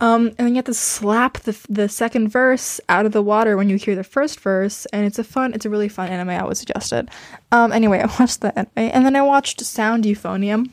Um, 0.02 0.28
and 0.28 0.38
then 0.38 0.49
you 0.49 0.56
have 0.56 0.65
to 0.65 0.73
slap 0.73 1.39
the 1.39 1.58
the 1.69 1.88
second 1.88 2.30
verse 2.30 2.82
out 2.89 3.06
of 3.06 3.12
the 3.12 3.21
water 3.21 3.56
when 3.56 3.69
you 3.69 3.78
hear 3.78 3.95
the 3.95 4.04
first 4.04 4.39
verse, 4.39 4.86
and 4.88 5.06
it's 5.06 5.19
a 5.19 5.23
fun, 5.23 5.54
it's 5.54 5.65
a 5.65 5.69
really 5.69 5.88
fun 5.88 6.10
anime. 6.10 6.30
I 6.30 6.43
would 6.43 6.58
suggest 6.58 6.91
it. 6.91 7.10
Um, 7.52 7.71
anyway, 7.71 7.99
I 8.04 8.06
watched 8.19 8.41
that 8.41 8.58
anime, 8.58 8.91
and 8.91 9.06
then 9.06 9.15
I 9.15 9.21
watched 9.21 9.62
Sound 9.62 10.04
Euphonium 10.04 10.71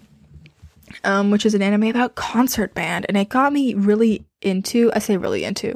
um, 1.04 1.30
which 1.30 1.46
is 1.46 1.54
an 1.54 1.62
anime 1.62 1.84
about 1.84 2.14
concert 2.14 2.74
band, 2.74 3.06
and 3.08 3.16
it 3.16 3.28
got 3.28 3.52
me 3.52 3.74
really 3.74 4.24
into. 4.42 4.90
I 4.94 4.98
say 4.98 5.16
really 5.16 5.44
into. 5.44 5.74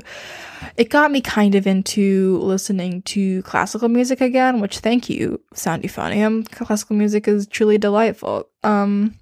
It 0.76 0.88
got 0.88 1.10
me 1.10 1.20
kind 1.20 1.54
of 1.54 1.66
into 1.66 2.38
listening 2.38 3.02
to 3.02 3.42
classical 3.42 3.88
music 3.88 4.20
again, 4.20 4.60
which 4.60 4.78
thank 4.78 5.10
you, 5.10 5.40
Sound 5.52 5.82
Euphonium. 5.82 6.50
Classical 6.50 6.96
music 6.96 7.28
is 7.28 7.46
truly 7.46 7.78
delightful. 7.78 8.48
Um, 8.62 9.18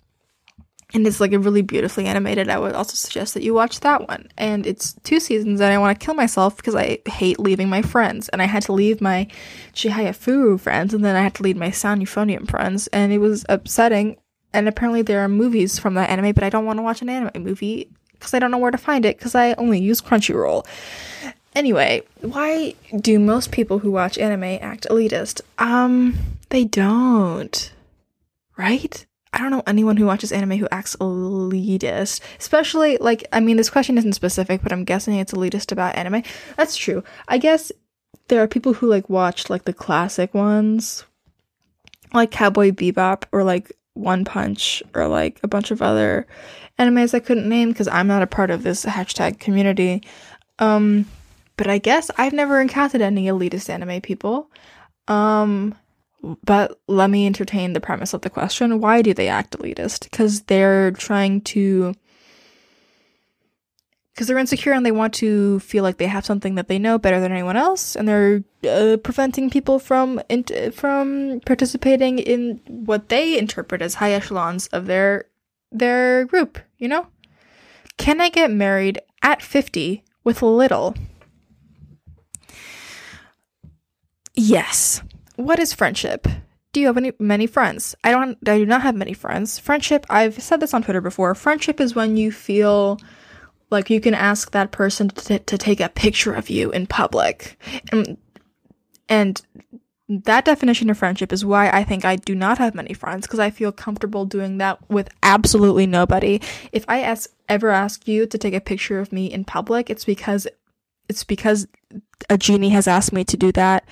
and 0.95 1.07
it's 1.07 1.21
like 1.21 1.33
a 1.33 1.39
really 1.39 1.63
beautifully 1.63 2.07
animated. 2.07 2.49
I 2.51 2.59
would 2.59 2.75
also 2.75 2.95
suggest 2.95 3.35
that 3.35 3.43
you 3.43 3.55
watch 3.55 3.81
that 3.81 4.07
one. 4.09 4.29
And 4.37 4.67
it's 4.67 4.95
two 5.05 5.21
seasons, 5.21 5.61
and 5.61 5.73
I 5.73 5.79
want 5.79 5.99
to 5.99 6.05
kill 6.05 6.15
myself 6.15 6.57
because 6.57 6.75
I 6.75 6.99
hate 7.09 7.41
leaving 7.41 7.69
my 7.69 7.83
friends. 7.83 8.29
And 8.29 8.43
I 8.43 8.47
had 8.47 8.63
to 8.65 8.73
leave 8.73 9.01
my 9.01 9.27
Chihayafuru 9.73 10.61
friends, 10.61 10.93
and 10.93 11.05
then 11.05 11.17
I 11.17 11.23
had 11.23 11.35
to 11.37 11.43
leave 11.43 11.57
my 11.57 11.71
Sound 11.71 12.03
Euphonium 12.03 12.49
friends, 12.49 12.89
and 12.89 13.13
it 13.13 13.19
was 13.19 13.47
upsetting 13.49 14.17
and 14.53 14.69
apparently 14.69 15.03
there 15.03 15.21
are 15.21 15.29
movies 15.29 15.79
from 15.79 15.95
that 15.95 16.11
anime, 16.11 16.33
but 16.33 16.45
I 16.45 16.51
don't 16.51 16.67
want 16.67 16.79
to 16.79 16.83
watch 16.83 17.03
an 17.03 17.09
anime 17.09 17.43
movie 17.43 17.89
because 18.13 18.35
I 18.35 18.39
don't 18.39 18.51
know 18.51 18.59
where 18.59 18.71
to 18.71 18.79
find 18.79 19.05
it 19.05 19.19
because 19.19 19.35
I 19.35 19.55
only 19.55 19.81
use 19.81 20.01
Crunchyroll. 20.01 20.67
Anyway, 21.55 22.03
why 22.21 22.75
do 22.99 23.19
most 23.19 23.53
people 23.53 23.81
who 23.81 23.91
watch 23.91 24.17
anime 24.17 24.59
act 24.63 24.87
elitist? 24.89 25.43
Um, 25.59 26.19
they 26.49 26.65
don't. 26.65 27.73
Right? 28.57 29.05
I 29.35 29.39
don't 29.39 29.51
know 29.51 29.63
anyone 29.67 29.97
who 29.97 30.07
watches 30.07 30.31
anime 30.31 30.59
who 30.59 30.69
acts 30.71 30.95
elitist. 30.97 32.21
Especially, 32.39 32.99
like, 32.99 33.27
I 33.33 33.41
mean, 33.41 33.57
this 33.57 33.71
question 33.71 33.99
isn't 33.99 34.13
specific, 34.13 34.63
but 34.63 34.73
I'm 34.73 34.85
guessing 34.85 35.15
it's 35.17 35.33
elitist 35.33 35.73
about 35.73 35.97
anime. 35.97 36.23
That's 36.57 36.77
true. 36.77 37.03
I 37.29 37.39
guess 37.39 37.73
there 38.29 38.43
are 38.43 38.49
people 38.49 38.75
who, 38.75 38.89
like, 38.89 39.09
watch, 39.09 39.51
like, 39.51 39.65
the 39.65 39.73
classic 39.73 40.35
ones, 40.35 41.05
like 42.13 42.31
Cowboy 42.31 42.71
Bebop, 42.71 43.25
or, 43.33 43.43
like, 43.43 43.73
one 43.95 44.25
Punch 44.25 44.83
or 44.95 45.07
like 45.07 45.41
a 45.43 45.49
bunch 45.49 45.71
of 45.71 45.83
other 45.83 46.27
animes 46.79 47.15
I 47.15 47.21
couldn't 47.21 47.49
name 47.49 47.71
because 47.71 47.89
I'm 47.89 48.07
not 48.07 48.23
a 48.23 48.27
part 48.27 48.51
of 48.51 48.63
this 48.63 48.85
hashtag 48.85 49.39
community. 49.39 50.03
Um, 50.59 51.07
but 51.57 51.69
I 51.69 51.79
guess 51.79 52.11
I've 52.17 52.33
never 52.33 52.61
encountered 52.61 53.03
any 53.03 53.27
elitist 53.27 53.69
anime 53.69 54.01
people. 54.01 54.51
Um, 55.09 55.75
but 56.45 56.81
let 56.87 57.11
me 57.11 57.27
entertain 57.27 57.73
the 57.73 57.81
premise 57.81 58.15
of 58.15 58.23
the 58.23 58.31
question. 58.31 58.81
Why 58.81 59.03
do 59.03 59.13
they 59.13 59.29
act 59.29 59.59
elitist? 59.59 60.05
Because 60.05 60.43
they're 60.43 60.93
trying 60.93 61.41
to 61.43 61.95
because 64.13 64.27
they're 64.27 64.39
insecure 64.39 64.73
and 64.73 64.85
they 64.85 64.93
want 64.93 65.15
to 65.15 65.59
feel 65.61 65.83
like 65.83 65.97
they 65.97 66.07
have 66.07 66.27
something 66.27 66.55
that 66.57 66.69
they 66.69 66.79
know 66.79 66.99
better 66.99 67.21
than 67.21 67.33
anyone 67.33 67.57
else, 67.57 67.97
and 67.97 68.07
they're 68.07 68.45
uh, 68.69 68.97
preventing 68.99 69.51
people 69.51 69.79
from 69.79 70.21
from 70.73 71.41
participating 71.47 72.19
in 72.19 72.61
what 72.67 73.09
they 73.09 73.39
interpret 73.39 73.83
as 73.83 73.95
high 73.95 74.13
echelons 74.13 74.67
of 74.69 74.87
their 74.87 75.25
their 75.71 76.27
group. 76.27 76.59
You 76.79 76.89
know, 76.89 77.07
can 77.97 78.21
I 78.21 78.29
get 78.29 78.51
married 78.51 79.01
at 79.23 79.43
fifty 79.43 80.05
with 80.25 80.43
little? 80.43 80.95
Yes. 84.35 85.03
What 85.37 85.59
is 85.59 85.73
friendship? 85.73 86.27
Do 86.73 86.81
you 86.81 86.87
have 86.87 86.97
any 86.97 87.13
many 87.19 87.47
friends? 87.47 87.95
I 88.05 88.11
don't. 88.11 88.37
I 88.49 88.59
do 88.59 88.67
not 88.67 88.83
have 88.83 88.95
many 88.95 89.13
friends. 89.13 89.59
Friendship. 89.59 90.07
I've 90.09 90.43
said 90.43 90.61
this 90.61 90.73
on 90.73 90.83
Twitter 90.83 91.01
before. 91.01 91.35
Friendship 91.35 91.81
is 91.81 91.95
when 91.95 92.17
you 92.17 92.33
feel 92.33 92.99
like 93.73 93.91
you 93.91 94.01
can 94.01 94.15
ask 94.15 94.53
that 94.53 94.71
person 94.71 95.09
to, 95.09 95.39
to 95.39 95.59
take 95.59 95.81
a 95.81 95.89
picture 95.89 96.33
of 96.33 96.51
you 96.51 96.71
in 96.71 96.87
public. 96.87 97.59
And, 97.91 98.17
and 99.09 99.43
that 100.09 100.45
definition 100.45 100.91
of 100.91 100.99
friendship 100.99 101.33
is 101.33 101.45
why 101.45 101.71
I 101.71 101.85
think 101.85 102.05
I 102.05 102.17
do 102.17 102.35
not 102.35 102.59
have 102.59 102.75
many 102.75 102.93
friends 102.93 103.27
because 103.27 103.41
I 103.41 103.51
feel 103.51 103.73
comfortable 103.73 104.27
doing 104.27 104.59
that 104.59 104.79
with 104.91 105.09
absolutely 105.23 105.87
nobody. 105.87 106.41
If 106.73 106.85
I 106.89 107.01
ask, 107.01 107.31
ever 107.49 107.71
ask 107.71 108.07
you 108.07 108.27
to 108.27 108.39
take 108.39 108.55
a 108.55 108.61
picture 108.61 109.01
of 109.01 109.13
me 109.13 109.27
in 109.27 109.45
public, 109.45 109.91
it's 109.91 110.05
because 110.05 110.47
it's 111.09 111.25
because 111.25 111.67
a 112.31 112.39
genie 112.39 112.71
has 112.71 112.87
asked 112.87 113.13
me 113.13 113.25
to 113.25 113.37
do 113.37 113.53
that 113.53 113.85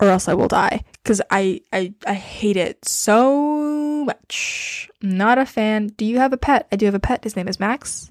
or 0.00 0.08
else 0.08 0.28
I 0.28 0.34
will 0.34 0.48
die 0.48 0.84
because 1.02 1.20
I, 1.30 1.60
I 1.72 1.94
I 2.06 2.14
hate 2.14 2.56
it 2.56 2.84
so 2.84 4.04
much. 4.04 4.90
Not 5.02 5.38
a 5.38 5.46
fan. 5.46 5.88
Do 5.88 6.04
you 6.04 6.18
have 6.18 6.32
a 6.32 6.38
pet? 6.38 6.66
I 6.72 6.76
do 6.76 6.86
have 6.86 6.94
a 6.94 7.00
pet. 7.00 7.24
His 7.24 7.36
name 7.36 7.48
is 7.48 7.60
Max. 7.60 8.10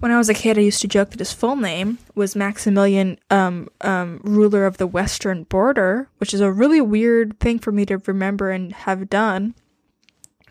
When 0.00 0.10
I 0.10 0.16
was 0.16 0.30
a 0.30 0.34
kid, 0.34 0.56
I 0.56 0.62
used 0.62 0.80
to 0.80 0.88
joke 0.88 1.10
that 1.10 1.18
his 1.18 1.34
full 1.34 1.56
name 1.56 1.98
was 2.14 2.34
Maximilian, 2.34 3.18
um, 3.28 3.68
um, 3.82 4.22
ruler 4.24 4.64
of 4.64 4.78
the 4.78 4.86
western 4.86 5.44
border, 5.44 6.08
which 6.16 6.32
is 6.32 6.40
a 6.40 6.50
really 6.50 6.80
weird 6.80 7.38
thing 7.38 7.58
for 7.58 7.70
me 7.70 7.84
to 7.84 7.98
remember 7.98 8.50
and 8.50 8.72
have 8.72 9.10
done. 9.10 9.54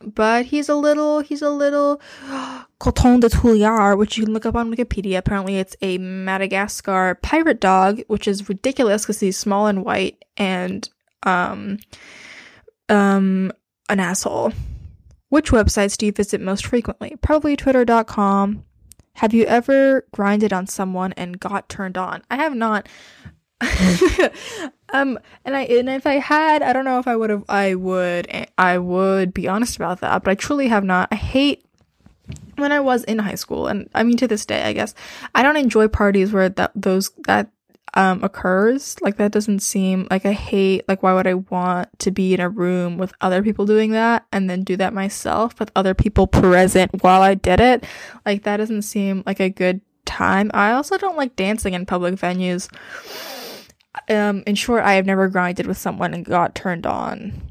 But 0.04 0.46
he's 0.46 0.70
a 0.70 0.76
little, 0.76 1.22
he's 1.22 1.42
a 1.42 1.50
little 1.50 2.00
Coton 2.80 3.22
de 3.22 3.30
Tulear, 3.30 3.98
which 3.98 4.18
you 4.18 4.26
can 4.26 4.34
look 4.34 4.46
up 4.46 4.56
on 4.56 4.72
Wikipedia. 4.72 5.18
Apparently, 5.18 5.58
it's 5.58 5.76
a 5.82 5.98
Madagascar 5.98 7.16
pirate 7.24 7.60
dog, 7.60 8.02
which 8.06 8.28
is 8.28 8.50
ridiculous 8.50 9.02
because 9.02 9.20
he's 9.20 9.36
small 9.36 9.66
and 9.66 9.84
white 9.84 10.24
and, 10.38 10.88
um, 11.24 11.80
um, 12.88 13.52
an 13.90 14.00
asshole. 14.00 14.54
Which 15.30 15.50
websites 15.50 15.98
do 15.98 16.06
you 16.06 16.12
visit 16.12 16.40
most 16.40 16.68
frequently? 16.68 17.16
Probably 17.22 17.56
twitter.com, 17.56 18.64
Have 19.20 19.34
you 19.34 19.44
ever 19.46 20.06
grinded 20.14 20.54
on 20.54 20.66
someone 20.66 21.12
and 21.18 21.38
got 21.38 21.68
turned 21.68 21.98
on? 21.98 22.24
I 22.32 22.38
have 22.38 22.56
not. 22.56 22.88
um 24.94 25.20
and 25.44 25.58
I 25.58 25.64
and 25.64 25.90
if 25.90 26.08
I 26.08 26.20
had, 26.20 26.62
I 26.62 26.72
don't 26.72 26.86
know 26.86 27.00
if 27.00 27.08
I 27.08 27.18
would 27.18 27.30
have 27.30 27.44
I 27.50 27.76
would 27.76 28.30
I 28.58 28.78
would 28.78 29.34
be 29.34 29.50
honest 29.50 29.76
about 29.76 30.00
that, 30.00 30.24
but 30.24 30.32
I 30.32 30.36
truly 30.36 30.70
have 30.70 30.86
not. 30.86 31.10
I 31.12 31.16
hate 31.16 31.66
when 32.56 32.72
I 32.72 32.80
was 32.80 33.04
in 33.04 33.20
high 33.20 33.36
school 33.36 33.68
and 33.68 33.90
I 33.94 34.04
mean 34.04 34.16
to 34.18 34.28
this 34.28 34.46
day, 34.46 34.64
I 34.64 34.72
guess. 34.72 34.96
I 35.36 35.44
don't 35.44 35.58
enjoy 35.58 35.90
parties 35.90 36.32
where 36.32 36.48
that 36.48 36.72
those 36.74 37.12
that 37.28 37.52
um 37.94 38.24
occurs. 38.24 38.96
Like 39.02 39.18
that 39.18 39.32
doesn't 39.32 39.60
seem 39.60 40.08
like 40.12 40.26
I 40.26 40.34
hate 40.34 40.88
like 40.88 41.04
why 41.04 41.14
would 41.14 41.28
I 41.28 41.36
want 41.36 41.88
to 42.00 42.12
be 42.12 42.34
in 42.34 42.40
a 42.40 42.50
room 42.50 42.98
with 42.98 43.14
other 43.22 43.42
people 43.42 43.66
doing 43.66 43.92
that 43.92 44.26
and 44.32 44.50
then 44.50 44.64
do 44.64 44.78
that 44.78 44.94
myself 44.94 45.60
with 45.60 45.72
other 45.76 45.94
people 45.94 46.28
present 46.28 47.04
while 47.04 47.22
I 47.22 47.36
did 47.36 47.60
it? 47.60 47.84
Like 48.26 48.44
that 48.44 48.58
doesn't 48.58 48.84
seem 48.84 49.24
like 49.26 49.40
a 49.40 49.50
good 49.50 49.82
time. 50.06 50.52
I 50.54 50.72
also 50.72 50.98
don't 50.98 51.18
like 51.18 51.36
dancing 51.36 51.74
in 51.74 51.86
public 51.86 52.16
venues. 52.16 52.72
Um 54.08 54.44
in 54.46 54.56
short, 54.56 54.84
I 54.84 54.94
have 54.94 55.06
never 55.06 55.28
grinded 55.28 55.68
with 55.68 55.78
someone 55.78 56.14
and 56.14 56.26
got 56.26 56.56
turned 56.56 56.86
on. 56.86 57.50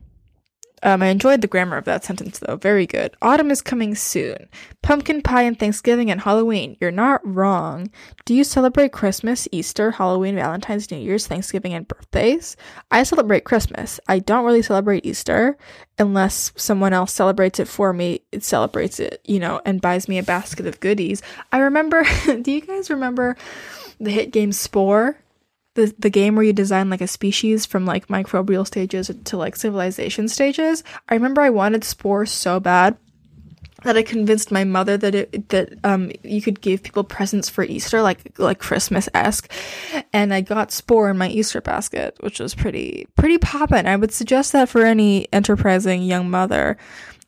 Um, 0.83 1.03
I 1.03 1.07
enjoyed 1.07 1.41
the 1.41 1.47
grammar 1.47 1.77
of 1.77 1.85
that 1.85 2.05
sentence 2.05 2.39
though. 2.39 2.57
Very 2.57 2.87
good. 2.87 3.17
Autumn 3.23 3.51
is 3.51 3.63
coming 3.63 3.95
soon. 3.95 4.49
Pumpkin 4.83 5.23
pie 5.23 5.43
and 5.43 5.59
Thanksgiving 5.59 6.11
and 6.11 6.21
Halloween. 6.21 6.77
You're 6.81 6.91
not 6.91 7.21
wrong. 7.25 7.91
Do 8.25 8.35
you 8.35 8.45
celebrate 8.45 8.93
Christmas, 8.93 9.49
Easter, 9.53 9.91
Halloween, 9.91 10.37
Valentine's, 10.37 10.91
New 10.91 10.99
Year's, 10.99 11.27
Thanksgiving, 11.27 11.75
and 11.75 11.89
birthdays? 11.89 12.57
I 12.91 13.03
celebrate 13.03 13.45
Christmas. 13.45 14.01
I 14.09 14.19
don't 14.19 14.45
really 14.45 14.63
celebrate 14.63 15.07
Easter 15.07 15.57
unless 15.99 16.53
someone 16.57 16.93
else 16.93 17.13
celebrates 17.13 17.59
it 17.59 17.69
for 17.69 17.93
me. 17.93 18.23
It 18.33 18.45
celebrates 18.45 19.01
it, 19.01 19.21
you 19.25 19.41
know, 19.41 19.61
and 19.65 19.81
buys 19.81 20.09
me 20.09 20.19
a 20.19 20.23
basket 20.23 20.67
of 20.67 20.81
goodies. 20.81 21.23
I 21.53 21.59
remember, 21.59 22.05
do 22.43 22.51
you 22.53 22.61
guys 22.61 22.91
remember 22.91 23.37
the 23.99 24.11
hit 24.11 24.31
game 24.31 24.53
Spore? 24.53 25.17
The 25.79 25.95
the 25.99 26.11
game 26.11 26.35
where 26.35 26.45
you 26.45 26.53
design 26.53 26.91
like 26.91 27.01
a 27.01 27.07
species 27.07 27.65
from 27.65 27.87
like 27.87 28.09
microbial 28.09 28.67
stages 28.67 29.11
to 29.25 29.37
like 29.37 29.55
civilization 29.57 30.29
stages. 30.29 30.83
I 31.09 31.15
remember 31.15 31.41
I 31.41 31.51
wanted 31.51 31.85
spore 31.85 32.27
so 32.27 32.59
bad 32.59 32.99
that 33.85 33.97
I 33.97 34.03
convinced 34.03 34.51
my 34.51 34.65
mother 34.65 34.97
that 34.97 35.15
it 35.15 35.49
that 35.51 35.73
um 35.85 36.11
you 36.25 36.43
could 36.43 36.61
give 36.61 36.83
people 36.83 37.05
presents 37.05 37.49
for 37.49 37.63
Easter 37.63 38.03
like 38.03 38.39
like 38.39 38.59
Christmas 38.59 39.09
esque, 39.15 39.51
and 40.13 40.35
I 40.35 40.41
got 40.41 40.73
spore 40.73 41.11
in 41.11 41.17
my 41.17 41.29
Easter 41.29 41.61
basket, 41.61 42.17
which 42.21 42.41
was 42.41 42.57
pretty 42.57 43.07
pretty 43.15 43.39
poppin'. 43.39 43.87
I 43.87 43.97
would 43.97 44.13
suggest 44.13 44.53
that 44.53 44.69
for 44.69 44.85
any 44.85 45.33
enterprising 45.33 46.03
young 46.03 46.29
mother. 46.29 46.77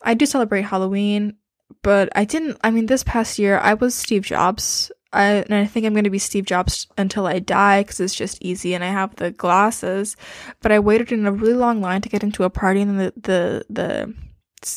I 0.03 0.15
do 0.15 0.27
celebrate 0.27 0.63
Halloween, 0.63 1.37
but 1.83 2.09
I 2.17 2.25
didn't. 2.25 2.59
I 2.65 2.73
mean, 2.73 2.87
this 2.87 3.05
past 3.05 3.39
year 3.39 3.59
I 3.59 3.75
was 3.75 3.95
Steve 3.95 4.23
Jobs 4.23 4.91
I, 5.13 5.25
and 5.25 5.55
I 5.55 5.67
think 5.67 5.87
I'm 5.87 5.93
going 5.93 6.05
to 6.05 6.11
be 6.11 6.19
Steve 6.19 6.45
Jobs 6.45 6.87
until 6.97 7.27
I 7.27 7.41
die 7.41 7.83
because 7.83 8.01
it's 8.01 8.15
just 8.15 8.39
easy 8.41 8.75
and 8.75 8.85
I 8.85 8.89
have 8.89 9.17
the 9.17 9.31
glasses. 9.31 10.17
But 10.61 10.73
I 10.73 10.79
waited 10.79 11.13
in 11.13 11.27
a 11.27 11.33
really 11.33 11.55
long 11.55 11.81
line 11.81 12.01
to 12.03 12.09
get 12.09 12.23
into 12.23 12.45
a 12.45 12.51
party 12.51 12.81
and 12.81 12.99
the, 13.01 13.13
the, 13.17 13.65
the 13.69 14.15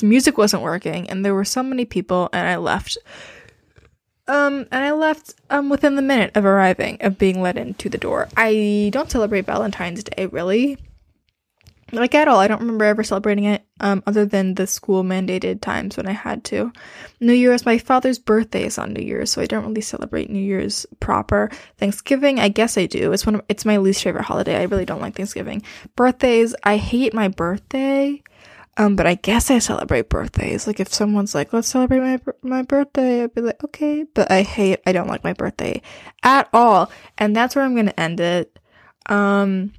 music 0.06 0.38
wasn't 0.38 0.64
working 0.64 1.10
and 1.10 1.24
there 1.24 1.36
were 1.36 1.46
so 1.46 1.62
many 1.62 1.86
people 1.86 2.30
and 2.34 2.48
I 2.48 2.58
left. 2.58 2.98
Um, 4.28 4.68
and 4.72 4.86
I 4.86 4.92
left, 4.92 5.36
um, 5.50 5.70
within 5.70 5.96
the 5.96 6.02
minute 6.02 6.32
of 6.36 6.46
arriving, 6.46 6.98
of 7.02 7.18
being 7.18 7.42
let 7.42 7.58
into 7.58 7.90
the 7.90 7.98
door. 7.98 8.30
I 8.38 8.90
don't 8.94 9.12
celebrate 9.12 9.46
Valentine's 9.46 10.04
Day, 10.04 10.28
really 10.28 10.78
like 12.00 12.16
at 12.16 12.28
all. 12.28 12.40
I 12.40 12.48
don't 12.48 12.60
remember 12.60 12.86
ever 12.86 13.04
celebrating 13.04 13.46
it, 13.46 13.66
um, 13.80 14.04
other 14.08 14.26
than 14.26 14.56
the 14.56 14.68
school 14.68 15.04
mandated 15.04 15.62
times 15.62 15.98
when 15.98 16.08
I 16.08 16.12
had 16.12 16.44
to. 16.46 16.72
New 17.20 17.34
Year's, 17.34 17.66
my 17.66 17.78
father's 17.78 18.20
birthday 18.20 18.66
is 18.66 18.78
on 18.78 18.94
New 18.94 19.04
Year's, 19.04 19.32
so 19.32 19.42
I 19.42 19.46
don't 19.46 19.66
really 19.66 19.82
celebrate 19.82 20.30
New 20.30 20.40
Year's 20.40 20.86
proper. 21.00 21.50
Thanksgiving, 21.78 22.40
I 22.40 22.50
guess 22.50 22.78
I 22.78 22.86
do. 22.86 23.12
It's 23.14 23.26
one 23.26 23.36
of, 23.36 23.42
it's 23.50 23.66
my 23.66 23.78
least 23.78 24.04
favorite 24.04 24.26
holiday. 24.26 24.58
I 24.58 24.64
really 24.64 24.86
don't 24.86 25.02
like 25.02 25.16
Thanksgiving. 25.16 25.64
Birthdays, 25.96 26.56
I 26.64 26.78
hate 26.78 27.14
my 27.14 27.28
birthday. 27.28 28.22
Um, 28.76 28.96
but 28.96 29.06
I 29.06 29.16
guess 29.16 29.52
I 29.52 29.60
celebrate 29.60 30.10
birthdays. 30.10 30.66
Like 30.66 30.80
if 30.80 30.92
someone's 30.92 31.36
like, 31.36 31.54
"Let's 31.54 31.68
celebrate 31.68 32.00
my 32.00 32.20
my 32.42 32.64
birthday," 32.64 33.22
I'd 33.22 33.36
be 33.36 33.42
like, 33.42 33.64
"Okay." 33.64 34.04
But 34.16 34.32
I 34.32 34.42
hate, 34.42 34.80
I 34.88 34.94
don't 34.94 35.08
like 35.08 35.24
my 35.24 35.34
birthday 35.34 35.84
at 36.24 36.50
all, 36.54 36.92
and 37.20 37.36
that's 37.36 37.56
where 37.56 37.64
I'm 37.64 37.76
gonna 37.76 37.94
end 37.98 38.20
it. 38.20 38.58
Um, 39.06 39.74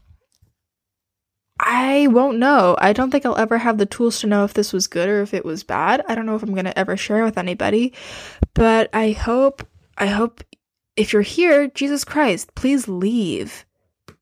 I 1.66 2.08
won't 2.08 2.38
know. 2.38 2.76
I 2.78 2.92
don't 2.92 3.10
think 3.10 3.24
I'll 3.24 3.38
ever 3.38 3.56
have 3.56 3.78
the 3.78 3.86
tools 3.86 4.20
to 4.20 4.26
know 4.26 4.44
if 4.44 4.52
this 4.52 4.70
was 4.70 4.86
good 4.86 5.08
or 5.08 5.22
if 5.22 5.32
it 5.32 5.46
was 5.46 5.64
bad. 5.64 6.04
I 6.06 6.14
don't 6.14 6.26
know 6.26 6.36
if 6.36 6.42
I'm 6.42 6.52
going 6.52 6.66
to 6.66 6.78
ever 6.78 6.94
share 6.94 7.24
with 7.24 7.38
anybody. 7.38 7.94
But 8.52 8.90
I 8.92 9.12
hope, 9.12 9.66
I 9.96 10.06
hope 10.06 10.44
if 10.94 11.14
you're 11.14 11.22
here, 11.22 11.68
Jesus 11.68 12.04
Christ, 12.04 12.54
please 12.54 12.86
leave. 12.86 13.64